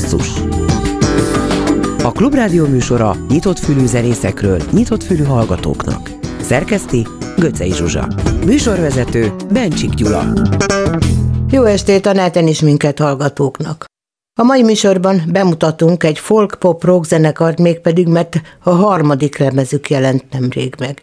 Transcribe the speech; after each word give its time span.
Basszus 0.00 0.28
A 2.02 2.12
Klubrádió 2.12 2.66
műsora 2.66 3.16
nyitott 3.28 3.58
fülű 3.58 3.86
zenészekről, 3.86 4.62
nyitott 4.70 5.02
fülű 5.02 5.22
hallgatóknak. 5.22 6.10
Szerkeszti 6.40 7.06
Göcej 7.36 7.70
Zsuzsa. 7.70 8.08
Műsorvezető 8.44 9.32
Bencsik 9.52 9.90
Gyula. 9.90 10.32
Jó 11.50 11.64
estét 11.64 12.06
a 12.06 12.12
neten 12.12 12.46
is 12.46 12.60
minket 12.60 12.98
hallgatóknak. 12.98 13.84
A 14.40 14.42
mai 14.42 14.62
műsorban 14.62 15.22
bemutatunk 15.28 16.04
egy 16.04 16.18
folk-pop 16.18 16.84
rock 16.84 17.04
zenekart, 17.04 17.58
mégpedig 17.58 18.08
mert 18.08 18.40
a 18.62 18.70
harmadik 18.70 19.38
lemezük 19.38 19.90
jelent 19.90 20.24
nemrég 20.30 20.74
meg. 20.78 21.02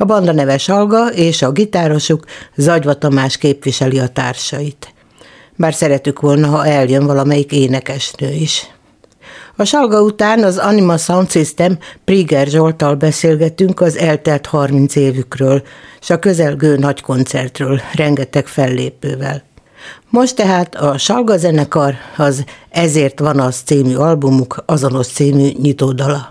A 0.00 0.04
banda 0.04 0.32
neve 0.32 0.58
Salga, 0.58 1.12
és 1.12 1.42
a 1.42 1.52
gitárosuk 1.52 2.24
Zagyva 2.54 2.94
Tamás 2.94 3.36
képviseli 3.36 3.98
a 3.98 4.08
társait. 4.08 4.93
Bár 5.56 5.74
szeretük 5.74 6.20
volna, 6.20 6.48
ha 6.48 6.66
eljön 6.66 7.06
valamelyik 7.06 7.52
énekesnő 7.52 8.30
is. 8.30 8.66
A 9.56 9.64
Salga 9.64 10.02
után 10.02 10.44
az 10.44 10.58
Anima 10.58 10.96
Sound 10.96 11.30
System 11.30 11.78
Priger 12.04 12.46
Zsoltal 12.46 12.94
beszélgetünk 12.94 13.80
az 13.80 13.96
eltelt 13.96 14.46
30 14.46 14.96
évükről, 14.96 15.62
és 16.00 16.10
a 16.10 16.18
közelgő 16.18 16.76
nagy 16.76 17.00
koncertről, 17.00 17.80
rengeteg 17.94 18.46
fellépővel. 18.46 19.42
Most 20.08 20.36
tehát 20.36 20.74
a 20.74 20.98
Salga 20.98 21.36
zenekar 21.36 21.94
az 22.16 22.44
Ezért 22.70 23.18
van 23.18 23.40
az 23.40 23.56
című 23.56 23.94
albumuk 23.94 24.62
azonos 24.66 25.06
című 25.06 25.50
nyitódala. 25.60 26.26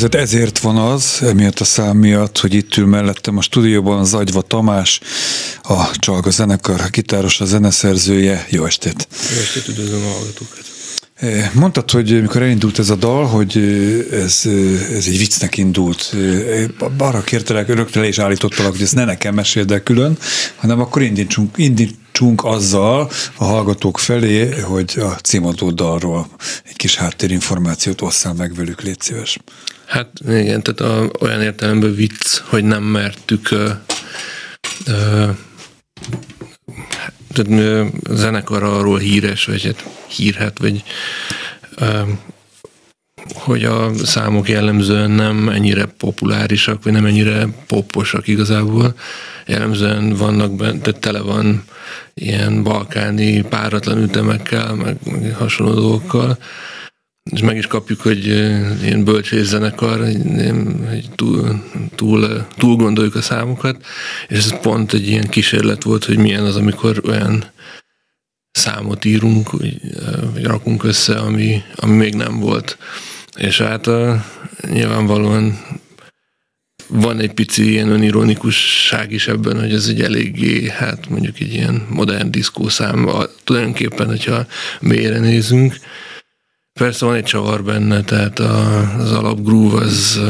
Között 0.00 0.20
ezért 0.20 0.58
van 0.58 0.76
az, 0.76 1.18
emiatt 1.22 1.58
a 1.58 1.64
szám 1.64 1.96
miatt, 1.96 2.38
hogy 2.38 2.54
itt 2.54 2.76
ül 2.76 2.86
mellettem 2.86 3.36
a 3.36 3.42
stúdióban 3.42 4.04
Zagyva 4.04 4.42
Tamás, 4.42 5.00
a 5.62 5.90
Csalga 5.98 6.30
zenekar 6.30 6.90
gitáros, 6.90 7.40
a 7.40 7.44
zeneszerzője. 7.44 8.46
Jó 8.50 8.64
estét! 8.64 9.08
Jó 9.34 9.40
estét, 9.40 9.68
üdvözlöm 9.68 10.02
a 10.04 10.10
hallgatókat! 10.10 10.64
Mondtad, 11.54 11.90
hogy 11.90 12.20
mikor 12.20 12.42
elindult 12.42 12.78
ez 12.78 12.90
a 12.90 12.94
dal, 12.94 13.26
hogy 13.26 13.56
ez, 14.12 14.42
ez 14.92 15.06
egy 15.06 15.18
viccnek 15.18 15.56
indult. 15.56 16.14
Arra 16.98 17.20
kértelek, 17.20 17.68
rögtön 17.68 18.04
is 18.04 18.18
állítottalak, 18.18 18.72
hogy 18.72 18.82
ezt 18.82 18.94
ne 18.94 19.04
nekem 19.04 19.34
meséld 19.34 19.70
el 19.70 19.82
külön, 19.82 20.18
hanem 20.56 20.80
akkor 20.80 21.02
indítsunk, 21.02 21.58
indítsunk 22.10 22.44
azzal 22.44 23.10
a 23.36 23.44
hallgatók 23.44 23.98
felé, 23.98 24.60
hogy 24.60 24.94
a 24.98 25.14
címadó 25.14 25.70
dalról 25.70 26.26
egy 26.64 26.76
kis 26.76 26.96
háttérinformációt 26.96 28.00
osszál 28.00 28.34
meg 28.34 28.54
velük, 28.54 28.80
légy 28.80 29.00
szíves. 29.00 29.38
Hát 29.86 30.10
igen, 30.28 30.62
tehát 30.62 30.80
a, 30.80 31.10
olyan 31.20 31.42
értelemben 31.42 31.94
vicc, 31.94 32.38
hogy 32.38 32.64
nem 32.64 32.82
mertük 32.82 33.50
ö, 33.50 33.70
ö, 34.86 35.28
tehát 37.32 37.90
a 38.02 38.14
zenekar 38.14 38.62
arról 38.62 38.98
híres, 38.98 39.44
vagy 39.44 39.64
hát 39.64 39.84
hírhet, 40.08 40.58
vagy 40.58 40.82
hogy 43.34 43.64
a 43.64 43.90
számok 44.04 44.48
jellemzően 44.48 45.10
nem 45.10 45.48
ennyire 45.48 45.84
populárisak, 45.84 46.82
vagy 46.82 46.92
nem 46.92 47.06
ennyire 47.06 47.46
poposak 47.66 48.26
igazából. 48.26 48.94
Jellemzően 49.46 50.14
vannak 50.16 50.56
benne, 50.56 50.78
tehát 50.78 51.00
tele 51.00 51.20
van 51.20 51.64
ilyen 52.14 52.62
balkáni 52.62 53.42
páratlan 53.42 54.02
ütemekkel, 54.02 54.74
meg, 54.74 54.96
meg 55.04 55.34
hasonló 55.34 55.74
dolgokkal 55.74 56.38
és 57.30 57.40
meg 57.40 57.56
is 57.56 57.66
kapjuk, 57.66 58.00
hogy 58.00 58.26
ilyen 58.82 59.04
bölcsészzenekar, 59.04 59.98
hogy 60.88 61.08
túl, 61.14 61.64
túl, 61.94 62.46
túl 62.56 62.76
gondoljuk 62.76 63.14
a 63.14 63.22
számokat, 63.22 63.84
és 64.28 64.38
ez 64.38 64.60
pont 64.60 64.92
egy 64.92 65.08
ilyen 65.08 65.28
kísérlet 65.28 65.82
volt, 65.82 66.04
hogy 66.04 66.18
milyen 66.18 66.44
az, 66.44 66.56
amikor 66.56 67.00
olyan 67.04 67.44
számot 68.50 69.04
írunk, 69.04 69.50
vagy, 69.50 70.44
rakunk 70.44 70.84
össze, 70.84 71.18
ami, 71.18 71.62
ami 71.74 71.96
még 71.96 72.14
nem 72.14 72.38
volt. 72.38 72.78
És 73.36 73.60
hát 73.60 73.86
a, 73.86 74.24
nyilvánvalóan 74.68 75.58
van 76.90 77.20
egy 77.20 77.32
pici 77.32 77.70
ilyen 77.70 77.88
önironikusság 77.88 79.12
is 79.12 79.28
ebben, 79.28 79.60
hogy 79.60 79.72
ez 79.72 79.86
egy 79.86 80.00
eléggé, 80.00 80.68
hát 80.68 81.08
mondjuk 81.08 81.40
egy 81.40 81.54
ilyen 81.54 81.86
modern 81.90 82.30
diszkószám, 82.30 83.08
tulajdonképpen, 83.44 84.06
hogyha 84.06 84.46
mélyre 84.80 85.18
nézünk, 85.18 85.76
Persze 86.72 87.04
van 87.04 87.14
egy 87.14 87.24
csavar 87.24 87.64
benne, 87.64 88.02
tehát 88.02 88.38
a, 88.38 88.78
az 88.98 89.12
alapgroove 89.12 89.80
az, 89.80 90.20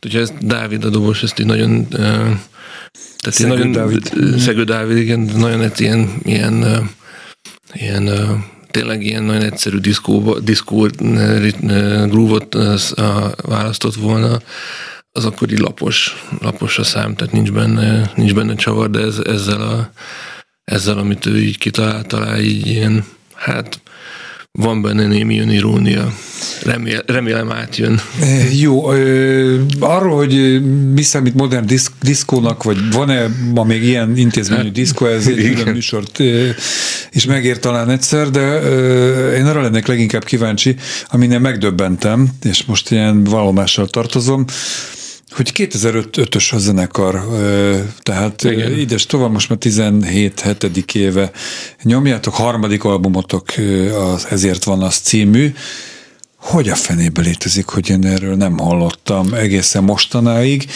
hogyha 0.00 0.18
ez 0.18 0.32
Dávid 0.40 0.84
a 0.84 0.88
dobos, 0.88 1.22
ezt 1.22 1.38
így 1.38 1.46
nagyon 1.46 1.88
tehát 1.88 3.38
Szegő 3.38 3.48
nagyon, 3.48 3.72
Dávid. 3.72 4.12
Szegő 4.38 4.64
Dávid, 4.64 4.96
igen, 4.96 5.20
nagyon 5.20 5.62
egy 5.62 5.80
ilyen, 5.80 6.08
ilyen, 6.22 6.88
ilyen 7.72 8.10
tényleg 8.70 9.02
ilyen 9.02 9.22
nagyon 9.22 9.42
egyszerű 9.42 9.78
diszkó, 9.78 10.38
diszkó 10.38 10.86
groove-ot 12.06 12.56
választott 13.42 13.94
volna, 13.94 14.40
az 15.16 15.24
akkor 15.24 15.52
így 15.52 15.58
lapos, 15.58 16.24
lapos 16.40 16.78
a 16.78 16.84
szám, 16.84 17.14
tehát 17.14 17.32
nincs 17.32 17.52
benne, 17.52 18.10
nincs 18.14 18.34
benne 18.34 18.54
csavar, 18.54 18.90
de 18.90 19.00
ez, 19.00 19.18
ezzel, 19.18 19.60
a, 19.60 19.90
ezzel, 20.64 20.98
amit 20.98 21.26
ő 21.26 21.38
így 21.38 21.58
kitalált, 21.58 22.06
talál 22.06 22.40
így 22.40 22.66
ilyen, 22.66 23.04
hát 23.34 23.80
van 24.52 24.82
benne 24.82 25.06
némi 25.06 25.38
önirónia. 25.38 26.14
Remél, 26.62 27.02
remélem 27.06 27.52
átjön. 27.52 28.00
E, 28.20 28.50
jó, 28.52 28.92
ö, 28.92 29.60
arról, 29.80 30.16
hogy 30.16 30.62
mi 30.92 31.02
számít 31.02 31.34
modern 31.34 31.66
diszk, 31.66 31.92
diszkónak, 32.02 32.62
vagy 32.62 32.92
van-e 32.92 33.26
ma 33.52 33.64
még 33.64 33.82
ilyen 33.82 34.16
intézményű 34.16 34.62
hát, 34.62 34.72
diszkó, 34.72 35.06
ez 35.06 35.26
egy 35.26 35.54
külön 35.54 35.72
műsort 35.74 36.18
is 37.10 37.24
megér 37.24 37.58
talán 37.58 37.90
egyszer, 37.90 38.30
de 38.30 38.62
ö, 38.62 39.34
én 39.34 39.46
arra 39.46 39.62
lennék 39.62 39.86
leginkább 39.86 40.24
kíváncsi, 40.24 40.76
aminél 41.08 41.38
megdöbbentem, 41.38 42.28
és 42.42 42.64
most 42.64 42.90
ilyen 42.90 43.24
vallomással 43.24 43.86
tartozom, 43.86 44.44
hogy 45.36 45.52
2005-ös 45.54 46.54
a 46.54 46.58
zenekar, 46.58 47.24
tehát 48.02 48.44
Igen. 48.44 48.78
ides 48.78 49.06
tovább, 49.06 49.30
most 49.30 49.48
már 49.48 49.58
17 49.58 50.40
hetedik 50.40 50.94
éve 50.94 51.30
nyomjátok, 51.82 52.34
harmadik 52.34 52.84
albumotok 52.84 53.48
az 54.12 54.26
Ezért 54.30 54.64
van 54.64 54.82
az 54.82 54.96
című, 54.96 55.52
hogy 56.44 56.68
a 56.68 56.74
fenébe 56.74 57.20
létezik, 57.20 57.66
hogy 57.66 57.90
én 57.90 58.06
erről 58.06 58.34
nem 58.34 58.58
hallottam 58.58 59.32
egészen 59.34 59.84
mostanáig. 59.84 60.66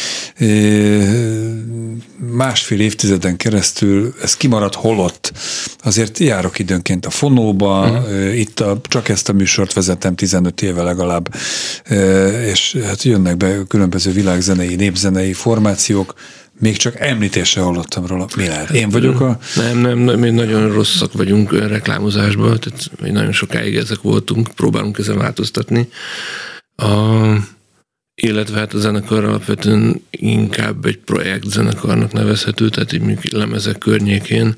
Másfél 2.32 2.80
évtizeden 2.80 3.36
keresztül 3.36 4.14
ez 4.22 4.36
kimaradt 4.36 4.74
holott. 4.74 5.32
Azért 5.82 6.18
járok 6.18 6.58
időnként 6.58 7.06
a 7.06 7.10
fonóba, 7.10 7.90
uh-huh. 7.90 8.38
itt 8.38 8.60
a, 8.60 8.80
csak 8.82 9.08
ezt 9.08 9.28
a 9.28 9.32
műsort 9.32 9.72
vezetem 9.72 10.14
15 10.14 10.62
éve 10.62 10.82
legalább, 10.82 11.34
és 12.50 12.78
hát 12.84 13.02
jönnek 13.02 13.36
be 13.36 13.58
különböző 13.68 14.12
világzenei, 14.12 14.74
népzenei 14.74 15.32
formációk, 15.32 16.14
még 16.58 16.76
csak 16.76 17.00
említése 17.00 17.60
hallottam 17.60 18.06
róla. 18.06 18.26
Mi 18.36 18.46
lehet? 18.46 18.70
Én 18.70 18.88
vagyok 18.88 19.20
a... 19.20 19.38
Nem, 19.56 19.78
nem, 19.78 19.98
nem 19.98 20.18
mi 20.18 20.30
nagyon 20.30 20.72
rosszak 20.72 21.12
vagyunk 21.12 21.52
reklámozásban, 21.52 22.60
tehát 22.60 22.90
mi 23.00 23.10
nagyon 23.10 23.32
sokáig 23.32 23.76
ezek 23.76 24.00
voltunk, 24.00 24.48
próbálunk 24.54 24.98
ezen 24.98 25.18
változtatni. 25.18 25.88
A, 26.76 27.16
illetve 28.14 28.58
hát 28.58 28.74
a 28.74 28.78
zenekar 28.78 29.24
alapvetően 29.24 30.02
inkább 30.10 30.84
egy 30.84 30.98
projekt 30.98 31.50
zenekarnak 31.50 32.12
nevezhető, 32.12 32.68
tehát 32.68 32.92
így 32.92 33.32
lemezek 33.32 33.78
környékén 33.78 34.56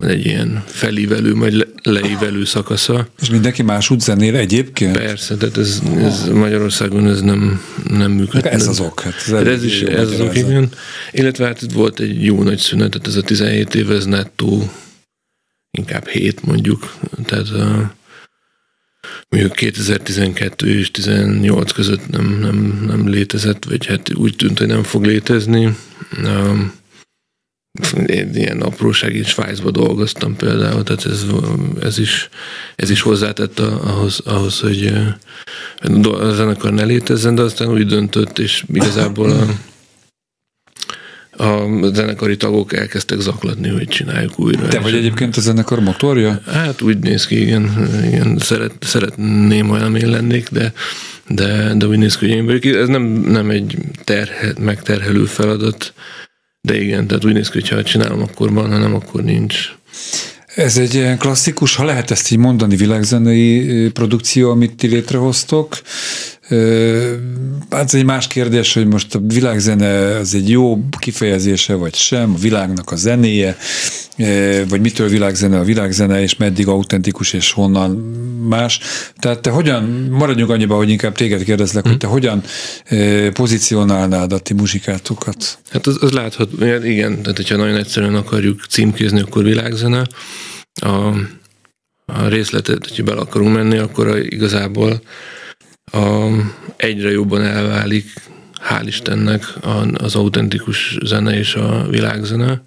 van 0.00 0.08
egy 0.08 0.26
ilyen 0.26 0.62
felívelő, 0.66 1.34
majd 1.34 1.66
leívelő 1.82 2.44
szakasza. 2.44 3.08
És 3.20 3.30
mindenki 3.30 3.62
más 3.62 3.90
úgy 3.90 4.00
zenél 4.00 4.36
egyébként? 4.36 4.96
Persze, 4.96 5.36
tehát 5.36 5.56
ez, 5.56 5.82
ez 5.98 6.28
Magyarországon 6.28 7.08
ez 7.08 7.20
nem, 7.20 7.62
nem 7.88 8.10
működik. 8.10 8.52
Ez 8.52 8.66
az 8.66 8.80
ok. 8.80 9.00
Hát 9.00 9.14
ez, 9.14 9.46
ez 9.46 9.64
is 9.64 9.82
ez 9.82 10.10
az 10.10 10.20
ok, 10.20 10.36
igen. 10.36 10.68
Illetve 11.12 11.46
hát 11.46 11.62
itt 11.62 11.72
volt 11.72 12.00
egy 12.00 12.24
jó 12.24 12.42
nagy 12.42 12.58
szünet, 12.58 12.90
tehát 12.90 13.06
ez 13.06 13.16
a 13.16 13.22
17 13.22 13.74
év, 13.74 13.90
ez 13.90 14.04
nettó 14.04 14.70
inkább 15.70 16.08
7 16.08 16.44
mondjuk. 16.44 16.94
Tehát 17.24 17.48
a, 17.48 17.94
mondjuk 19.28 19.52
2012 19.52 20.78
és 20.78 20.90
18 20.90 21.72
között 21.72 22.08
nem, 22.08 22.38
nem, 22.40 22.84
nem 22.86 23.08
létezett, 23.08 23.64
vagy 23.64 23.86
hát 23.86 24.14
úgy 24.14 24.36
tűnt, 24.36 24.58
hogy 24.58 24.66
nem 24.66 24.82
fog 24.82 25.04
létezni. 25.04 25.76
Um, 26.24 26.78
én 28.06 28.34
ilyen 28.34 28.60
apróság, 28.60 29.14
én 29.14 29.24
Svájcba 29.24 29.70
dolgoztam 29.70 30.36
például, 30.36 30.82
tehát 30.82 31.06
ez, 31.06 31.24
ez, 31.82 31.98
is, 31.98 32.28
ez 32.76 32.90
is 32.90 33.00
hozzátett 33.00 33.58
ahhoz, 33.58 34.20
ahhoz, 34.24 34.60
hogy 34.60 34.92
a 36.02 36.32
zenekar 36.32 36.72
ne 36.72 36.84
létezzen, 36.84 37.34
de 37.34 37.42
aztán 37.42 37.68
úgy 37.68 37.86
döntött, 37.86 38.38
és 38.38 38.64
igazából 38.72 39.30
a, 39.30 39.46
a 41.44 41.68
zenekari 41.92 42.36
tagok 42.36 42.72
elkezdtek 42.72 43.20
zaklatni, 43.20 43.68
hogy 43.68 43.88
csináljuk 43.88 44.38
újra. 44.38 44.68
Te 44.68 44.80
vagy 44.80 44.94
egyébként 44.94 45.36
a 45.36 45.40
zenekar 45.40 45.80
motorja? 45.80 46.40
Hát 46.46 46.82
úgy 46.82 46.98
néz 46.98 47.26
ki, 47.26 47.40
igen. 47.40 47.88
igen 48.04 48.38
szeret, 48.38 48.72
szeretném, 48.80 49.66
nem 49.66 49.94
én 49.94 50.08
lennék, 50.08 50.48
de, 50.48 50.72
de, 51.26 51.74
de 51.74 51.86
úgy 51.86 51.98
néz 51.98 52.16
ki, 52.16 52.26
hogy 52.26 52.36
én 52.36 52.44
vagyok. 52.44 52.64
Ez 52.64 52.88
nem, 52.88 53.02
nem 53.12 53.50
egy 53.50 53.76
terhe, 54.04 54.52
megterhelő 54.58 55.24
feladat, 55.24 55.94
de 56.60 56.80
igen, 56.80 57.06
tehát 57.06 57.24
úgy 57.24 57.32
néz 57.32 57.48
ki, 57.48 57.60
hogy 57.60 57.68
ha 57.68 57.82
csinálom, 57.82 58.22
akkor 58.22 58.52
van, 58.52 58.70
ha 58.70 58.78
nem, 58.78 58.94
akkor 58.94 59.22
nincs. 59.22 59.68
Ez 60.54 60.78
egy 60.78 61.16
klasszikus, 61.18 61.74
ha 61.74 61.84
lehet 61.84 62.10
ezt 62.10 62.30
így 62.30 62.38
mondani, 62.38 62.76
világzenei 62.76 63.88
produkció, 63.90 64.50
amit 64.50 64.76
ti 64.76 64.86
létrehoztok. 64.86 65.80
Hát 67.70 67.84
ez 67.84 67.94
egy 67.94 68.04
más 68.04 68.26
kérdés, 68.26 68.74
hogy 68.74 68.86
most 68.86 69.14
a 69.14 69.20
világzene 69.26 70.16
az 70.16 70.34
egy 70.34 70.48
jó 70.48 70.78
kifejezése, 70.98 71.74
vagy 71.74 71.94
sem, 71.94 72.32
a 72.34 72.38
világnak 72.38 72.90
a 72.90 72.96
zenéje, 72.96 73.56
vagy 74.68 74.80
mitől 74.80 75.08
világzene 75.08 75.58
a 75.58 75.64
világzene, 75.64 76.22
és 76.22 76.36
meddig 76.36 76.68
autentikus, 76.68 77.32
és 77.32 77.52
honnan 77.52 77.90
más. 78.48 78.80
Tehát 79.18 79.40
te 79.40 79.50
hogyan, 79.50 79.84
maradjunk 80.10 80.50
annyiba, 80.50 80.76
hogy 80.76 80.90
inkább 80.90 81.14
téged 81.14 81.44
kérdezlek, 81.44 81.82
hmm. 81.82 81.90
hogy 81.90 82.00
te 82.00 82.06
hm. 82.06 82.12
hogyan 82.12 82.42
pozícionálnád 83.32 84.32
a 84.32 84.38
ti 84.38 84.54
muzsikátokat? 84.54 85.58
Hát 85.70 85.86
az, 85.86 85.98
az 86.00 86.10
láthat, 86.10 86.50
igen, 86.84 87.22
tehát 87.22 87.36
hogyha 87.36 87.56
nagyon 87.56 87.76
egyszerűen 87.76 88.14
akarjuk 88.14 88.64
címkézni, 88.68 89.20
akkor 89.20 89.44
világzene. 89.44 90.06
A, 90.80 91.16
a 92.06 92.28
részletet, 92.28 92.88
hogyha 92.88 93.02
bele 93.02 93.20
akarunk 93.20 93.54
menni, 93.54 93.78
akkor 93.78 94.06
a, 94.06 94.18
igazából 94.18 95.00
a, 95.92 96.28
egyre 96.76 97.10
jobban 97.10 97.44
elválik, 97.44 98.04
hál' 98.68 98.86
Istennek, 98.86 99.44
az 99.94 100.14
autentikus 100.14 100.98
zene 101.04 101.38
és 101.38 101.54
a 101.54 101.86
világzene. 101.90 102.62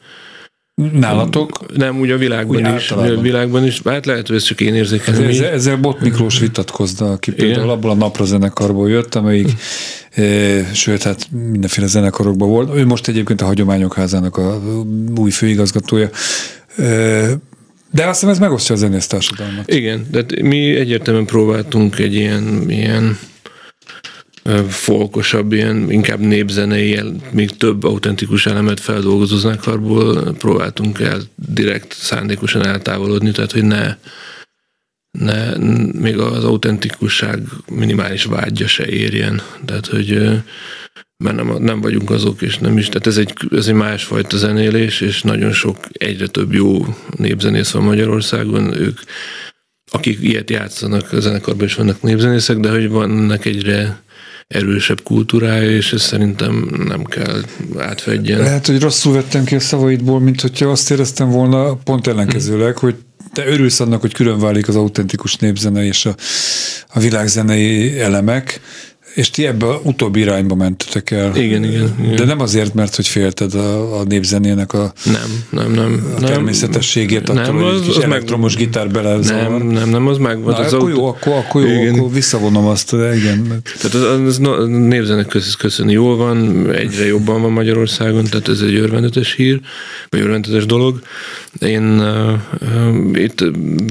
Nálatok? 0.91 1.75
Nem, 1.77 1.99
úgy 1.99 2.11
a 2.11 2.17
világban 2.17 2.55
úgy 2.55 2.75
is. 2.75 2.91
A 2.91 3.19
világban 3.21 3.65
is. 3.65 3.81
Hát 3.85 4.05
lehet, 4.05 4.27
hogy 4.27 4.35
ez 4.35 4.43
csak 4.43 4.61
én 4.61 4.75
érzékelem. 4.75 5.23
Ezzel, 5.23 5.51
ezzel 5.51 5.77
Bot 5.77 5.99
Miklós 5.99 6.39
vitatkozna, 6.39 7.11
aki 7.11 7.31
például 7.31 7.69
abból 7.69 7.91
a 7.91 7.95
napra 7.95 8.25
zenekarból 8.25 8.89
jött, 8.89 9.15
amelyik 9.15 9.51
e, 10.11 10.23
sőt, 10.73 11.03
hát 11.03 11.27
mindenféle 11.31 11.87
zenekarokban 11.87 12.49
volt. 12.49 12.75
Ő 12.75 12.85
most 12.85 13.07
egyébként 13.07 13.41
a 13.41 13.45
Hagyományok 13.45 13.93
Házának 13.93 14.37
a 14.37 14.61
új 15.17 15.31
főigazgatója. 15.31 16.09
E, 16.77 17.29
de 17.93 18.07
azt 18.07 18.19
hiszem 18.19 18.29
ez 18.29 18.39
megosztja 18.39 18.75
a 18.75 18.77
zenésztársadalmat. 18.77 19.71
Igen, 19.71 20.07
de 20.11 20.25
mi 20.41 20.75
egyértelműen 20.75 21.25
próbáltunk 21.25 21.99
egy 21.99 22.13
ilyen, 22.13 22.69
ilyen 22.69 23.17
folkosabb, 24.67 25.51
ilyen 25.51 25.91
inkább 25.91 26.19
népzenei, 26.19 26.99
még 27.31 27.57
több 27.57 27.83
autentikus 27.83 28.45
elemet 28.45 28.79
feldolgozó 28.79 29.37
zenekarból 29.37 30.33
próbáltunk 30.33 30.99
el 30.99 31.21
direkt 31.35 31.93
szándékosan 31.93 32.65
eltávolodni, 32.65 33.31
tehát 33.31 33.51
hogy 33.51 33.63
ne, 33.63 33.97
ne 35.11 35.57
még 35.99 36.17
az 36.17 36.43
autentikusság 36.43 37.39
minimális 37.67 38.23
vágya 38.23 38.67
se 38.67 38.87
érjen. 38.87 39.41
Tehát, 39.65 39.87
hogy 39.87 40.41
mert 41.23 41.35
nem, 41.35 41.55
nem 41.59 41.81
vagyunk 41.81 42.09
azok, 42.09 42.41
és 42.41 42.57
nem 42.57 42.77
is. 42.77 42.87
Tehát 42.87 43.07
ez 43.07 43.17
egy, 43.17 43.33
ez 43.51 43.67
egy 43.67 43.73
másfajta 43.73 44.37
zenélés, 44.37 45.01
és 45.01 45.21
nagyon 45.21 45.51
sok, 45.51 45.77
egyre 45.91 46.27
több 46.27 46.53
jó 46.53 46.85
népzenész 47.17 47.71
van 47.71 47.83
Magyarországon, 47.83 48.73
ők 48.73 48.99
akik 49.91 50.19
ilyet 50.21 50.49
játszanak, 50.49 51.11
a 51.11 51.19
zenekarban 51.19 51.65
is 51.65 51.75
vannak 51.75 52.01
népzenészek, 52.01 52.57
de 52.57 52.69
hogy 52.69 52.89
vannak 52.89 53.45
egyre 53.45 54.01
erősebb 54.47 55.03
kultúrája, 55.03 55.69
és 55.69 55.93
ez 55.93 56.01
szerintem 56.01 56.69
nem 56.87 57.03
kell 57.03 57.41
átfedjen. 57.77 58.39
Lehet, 58.39 58.67
hogy 58.67 58.79
rosszul 58.79 59.13
vettem 59.13 59.43
ki 59.43 59.55
a 59.55 59.59
szavaidból, 59.59 60.19
mint 60.19 60.41
hogyha 60.41 60.69
azt 60.69 60.91
éreztem 60.91 61.29
volna 61.29 61.73
pont 61.73 62.07
ellenkezőleg, 62.07 62.77
hogy 62.77 62.95
te 63.33 63.47
örülsz 63.47 63.79
annak, 63.79 64.01
hogy 64.01 64.13
külön 64.13 64.39
válik 64.39 64.67
az 64.67 64.75
autentikus 64.75 65.35
népzene 65.35 65.85
és 65.85 66.05
a, 66.05 66.15
a 66.87 66.99
világzenei 66.99 67.99
elemek, 67.99 68.61
és 69.13 69.29
ti 69.29 69.45
ebbe 69.45 69.65
a 69.65 69.79
utóbbi 69.83 70.19
irányba 70.19 70.55
mentetek 70.55 71.11
el. 71.11 71.35
Igen, 71.35 71.63
igen. 71.63 71.95
igen. 72.03 72.15
De 72.15 72.25
nem 72.25 72.39
azért, 72.39 72.73
mert 72.73 72.95
hogy 72.95 73.07
félted 73.07 73.53
a, 73.53 73.99
a 73.99 74.03
népzenének 74.03 74.73
a, 74.73 74.93
nem, 75.05 75.43
nem, 75.49 75.71
nem, 75.71 76.13
a 76.17 76.19
természetességét, 76.19 77.27
nem, 77.27 77.37
attól, 77.37 77.55
nem, 77.55 77.63
az, 77.63 77.79
hogy 77.79 77.89
az 77.89 78.03
elektromos 78.03 78.53
meg, 78.53 78.63
gitár 78.63 78.89
bele 78.89 79.17
Nem, 79.17 79.67
nem, 79.67 79.89
nem, 79.89 80.07
az 80.07 80.17
meg 80.17 80.43
Na, 80.43 80.55
az 80.55 80.73
akkor 80.73 80.89
jó, 80.89 81.05
akkor, 81.05 81.33
akkor 81.33 81.61
jó, 81.61 81.81
igen. 81.81 81.93
akkor 81.93 82.11
visszavonom 82.11 82.65
azt, 82.65 82.95
de 82.95 83.15
igen. 83.15 83.61
Tehát 83.81 83.93
az, 83.93 84.03
az, 84.03 84.39
az 84.47 84.67
népzenek 84.67 85.37
köszönni 85.57 85.91
jól 85.91 86.17
van, 86.17 86.69
egyre 86.71 87.05
jobban 87.05 87.41
van 87.41 87.51
Magyarországon, 87.51 88.23
tehát 88.23 88.47
ez 88.47 88.61
egy 88.61 88.75
örvendetes 88.75 89.33
hír, 89.33 89.59
vagy 90.09 90.19
örvendetes 90.19 90.65
dolog. 90.65 91.01
Én 91.59 91.83
uh, 91.83 92.33
uh, 92.61 93.21
itt 93.21 93.43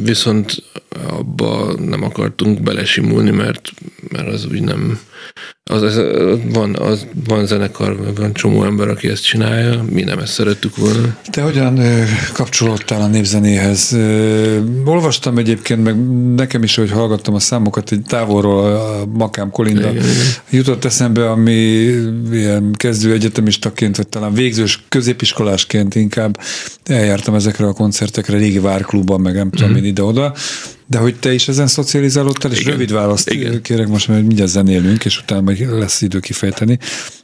viszont 0.02 0.62
abba 1.08 1.74
nem 1.78 2.02
akartunk 2.02 2.62
belesimulni, 2.62 3.30
mert, 3.30 3.72
mert 4.08 4.28
az 4.28 4.46
úgy 4.50 4.62
nem 4.62 4.98
az, 5.64 5.82
az, 5.82 6.00
van, 6.52 6.76
az, 6.76 7.06
van 7.26 7.46
zenekar, 7.46 8.14
van 8.16 8.32
csomó 8.32 8.64
ember, 8.64 8.88
aki 8.88 9.08
ezt 9.08 9.24
csinálja, 9.24 9.84
mi 9.90 10.02
nem 10.02 10.18
ezt 10.18 10.32
szerettük 10.32 10.76
volna. 10.76 11.16
Te 11.30 11.42
hogyan 11.42 11.80
kapcsolódtál 12.32 13.00
a 13.00 13.06
népzenéhez? 13.06 13.96
Olvastam 14.84 15.38
egyébként, 15.38 15.82
meg 15.82 15.96
nekem 16.34 16.62
is, 16.62 16.74
hogy 16.74 16.90
hallgattam 16.90 17.34
a 17.34 17.38
számokat, 17.38 17.92
egy 17.92 18.02
távolról 18.06 18.74
a 18.74 19.06
Makám 19.06 19.50
Kolinda 19.50 19.90
igen. 19.90 20.04
jutott 20.50 20.84
eszembe, 20.84 21.30
ami 21.30 21.52
ilyen 22.32 22.72
kezdő 22.72 23.12
egyetemistaként, 23.12 23.96
vagy 23.96 24.08
talán 24.08 24.34
végzős 24.34 24.84
középiskolásként 24.88 25.94
inkább 25.94 26.38
eljártam 26.84 27.34
ezekre 27.34 27.66
a 27.66 27.72
koncertekre, 27.72 28.36
régi 28.36 28.58
várklubban, 28.58 29.20
meg 29.20 29.34
nem 29.34 29.50
tudom 29.50 29.70
mm. 29.70 29.76
én 29.76 29.84
ide-oda, 29.84 30.34
de 30.92 30.99
hogy 30.99 31.14
te 31.14 31.32
is 31.32 31.49
ezen 31.49 31.66
szocializálódtál, 31.66 32.52
és 32.52 32.61
Igen. 32.61 32.72
rövid 32.72 32.92
választ 32.92 33.30
Igen. 33.30 33.62
kérek 33.62 33.88
most, 33.88 34.08
mert 34.08 34.20
mindjárt 34.20 34.50
zenélünk, 34.50 35.04
és 35.04 35.18
utána 35.18 35.40
meg 35.40 35.70
lesz 35.70 36.00
idő 36.00 36.20
kifejteni. 36.20 36.78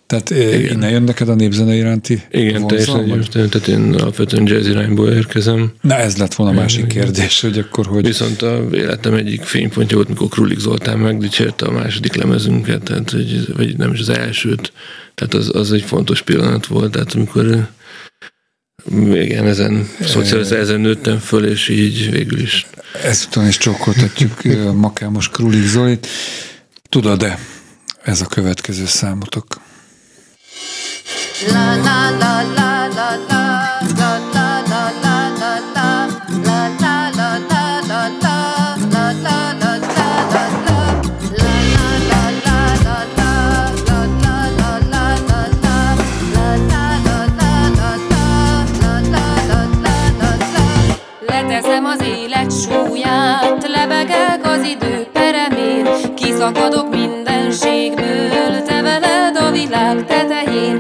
Tehát 0.07 0.31
eh, 0.31 0.59
Igen. 0.59 0.77
innen 0.77 0.91
jön 0.91 1.03
neked 1.03 1.29
a 1.29 1.35
népzene 1.35 1.75
iránti 1.75 2.23
Igen, 2.31 2.67
teljesen 2.67 3.25
tehát 3.31 3.67
én 3.67 3.95
alapvetően 3.95 4.47
jazz 4.47 4.67
irányból 4.67 5.09
érkezem. 5.09 5.73
Na 5.81 5.95
ez 5.95 6.17
lett 6.17 6.35
volna 6.35 6.53
a 6.53 6.61
másik 6.61 6.93
Igen. 6.93 7.05
kérdés, 7.05 7.41
hogy 7.41 7.59
akkor 7.59 7.87
hogy... 7.87 8.07
Viszont 8.07 8.43
a 8.43 8.65
életem 8.73 9.15
egyik 9.15 9.43
fénypontja 9.43 9.97
volt, 9.97 10.09
mikor 10.09 10.29
Krulik 10.29 10.59
Zoltán 10.59 10.99
megdicsérte 10.99 11.67
a 11.67 11.71
második 11.71 12.15
lemezünket, 12.15 12.83
tehát, 12.83 13.11
hogy, 13.11 13.55
vagy 13.57 13.77
nem 13.77 13.93
is 13.93 14.01
az 14.01 14.09
elsőt, 14.09 14.73
tehát 15.15 15.35
az, 15.35 15.51
az 15.55 15.73
egy 15.73 15.83
fontos 15.83 16.23
pillanat 16.23 16.67
volt, 16.67 16.93
tehát 16.93 17.13
amikor 17.13 17.69
igen, 19.13 19.47
ezen 19.47 19.89
szociális, 20.01 20.49
ezen 20.49 20.81
nőttem 20.81 21.19
föl, 21.19 21.47
és 21.47 21.69
így 21.69 22.11
végül 22.11 22.41
is. 22.41 22.67
Ezután 23.05 23.49
is 23.49 23.57
csókoltatjuk 23.57 24.43
Makámos 24.75 25.29
Krulik 25.29 25.67
Zolit. 25.67 26.07
Tudod-e, 26.89 27.39
ez 28.03 28.21
a 28.21 28.27
következő 28.27 28.87
számotok? 28.87 29.47
La, 31.47 31.77
la, 31.77 32.11
la, 32.11 32.19
la, 32.19 32.43
la, 32.43 32.53
la, 32.55 32.68
kiszakadok 56.53 56.91
mindenségből, 56.91 58.63
te 58.67 58.83
veled 58.83 59.37
a 59.37 59.51
világ 59.51 60.07
tetején, 60.07 60.79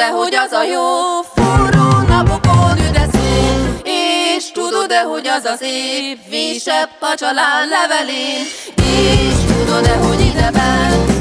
az 0.00 0.52
a 0.52 0.62
jó? 0.62 1.22
Forró 1.34 2.06
napokon 2.08 2.78
üdeszél 2.88 3.80
És 3.84 4.50
tudod-e, 4.50 5.02
hogy 5.02 5.26
az 5.26 5.44
a 5.44 5.56
szép 5.56 6.28
Vésebb 6.28 6.90
a 7.00 7.14
csalán 7.16 7.68
levelén. 7.68 8.44
És 8.76 9.34
tudod-e, 9.56 9.96
hogy 9.96 10.20
ideben 10.20 11.17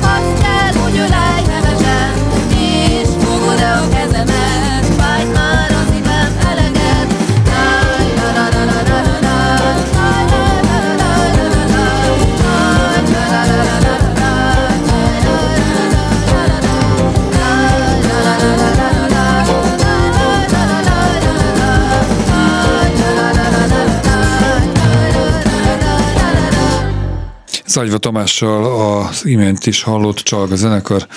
Zagyva 27.77 27.97
Tamással 27.97 28.65
az 28.97 29.25
imént 29.25 29.65
is 29.65 29.81
hallott 29.81 30.17
Csalga 30.17 30.55
zenekar 30.55 31.07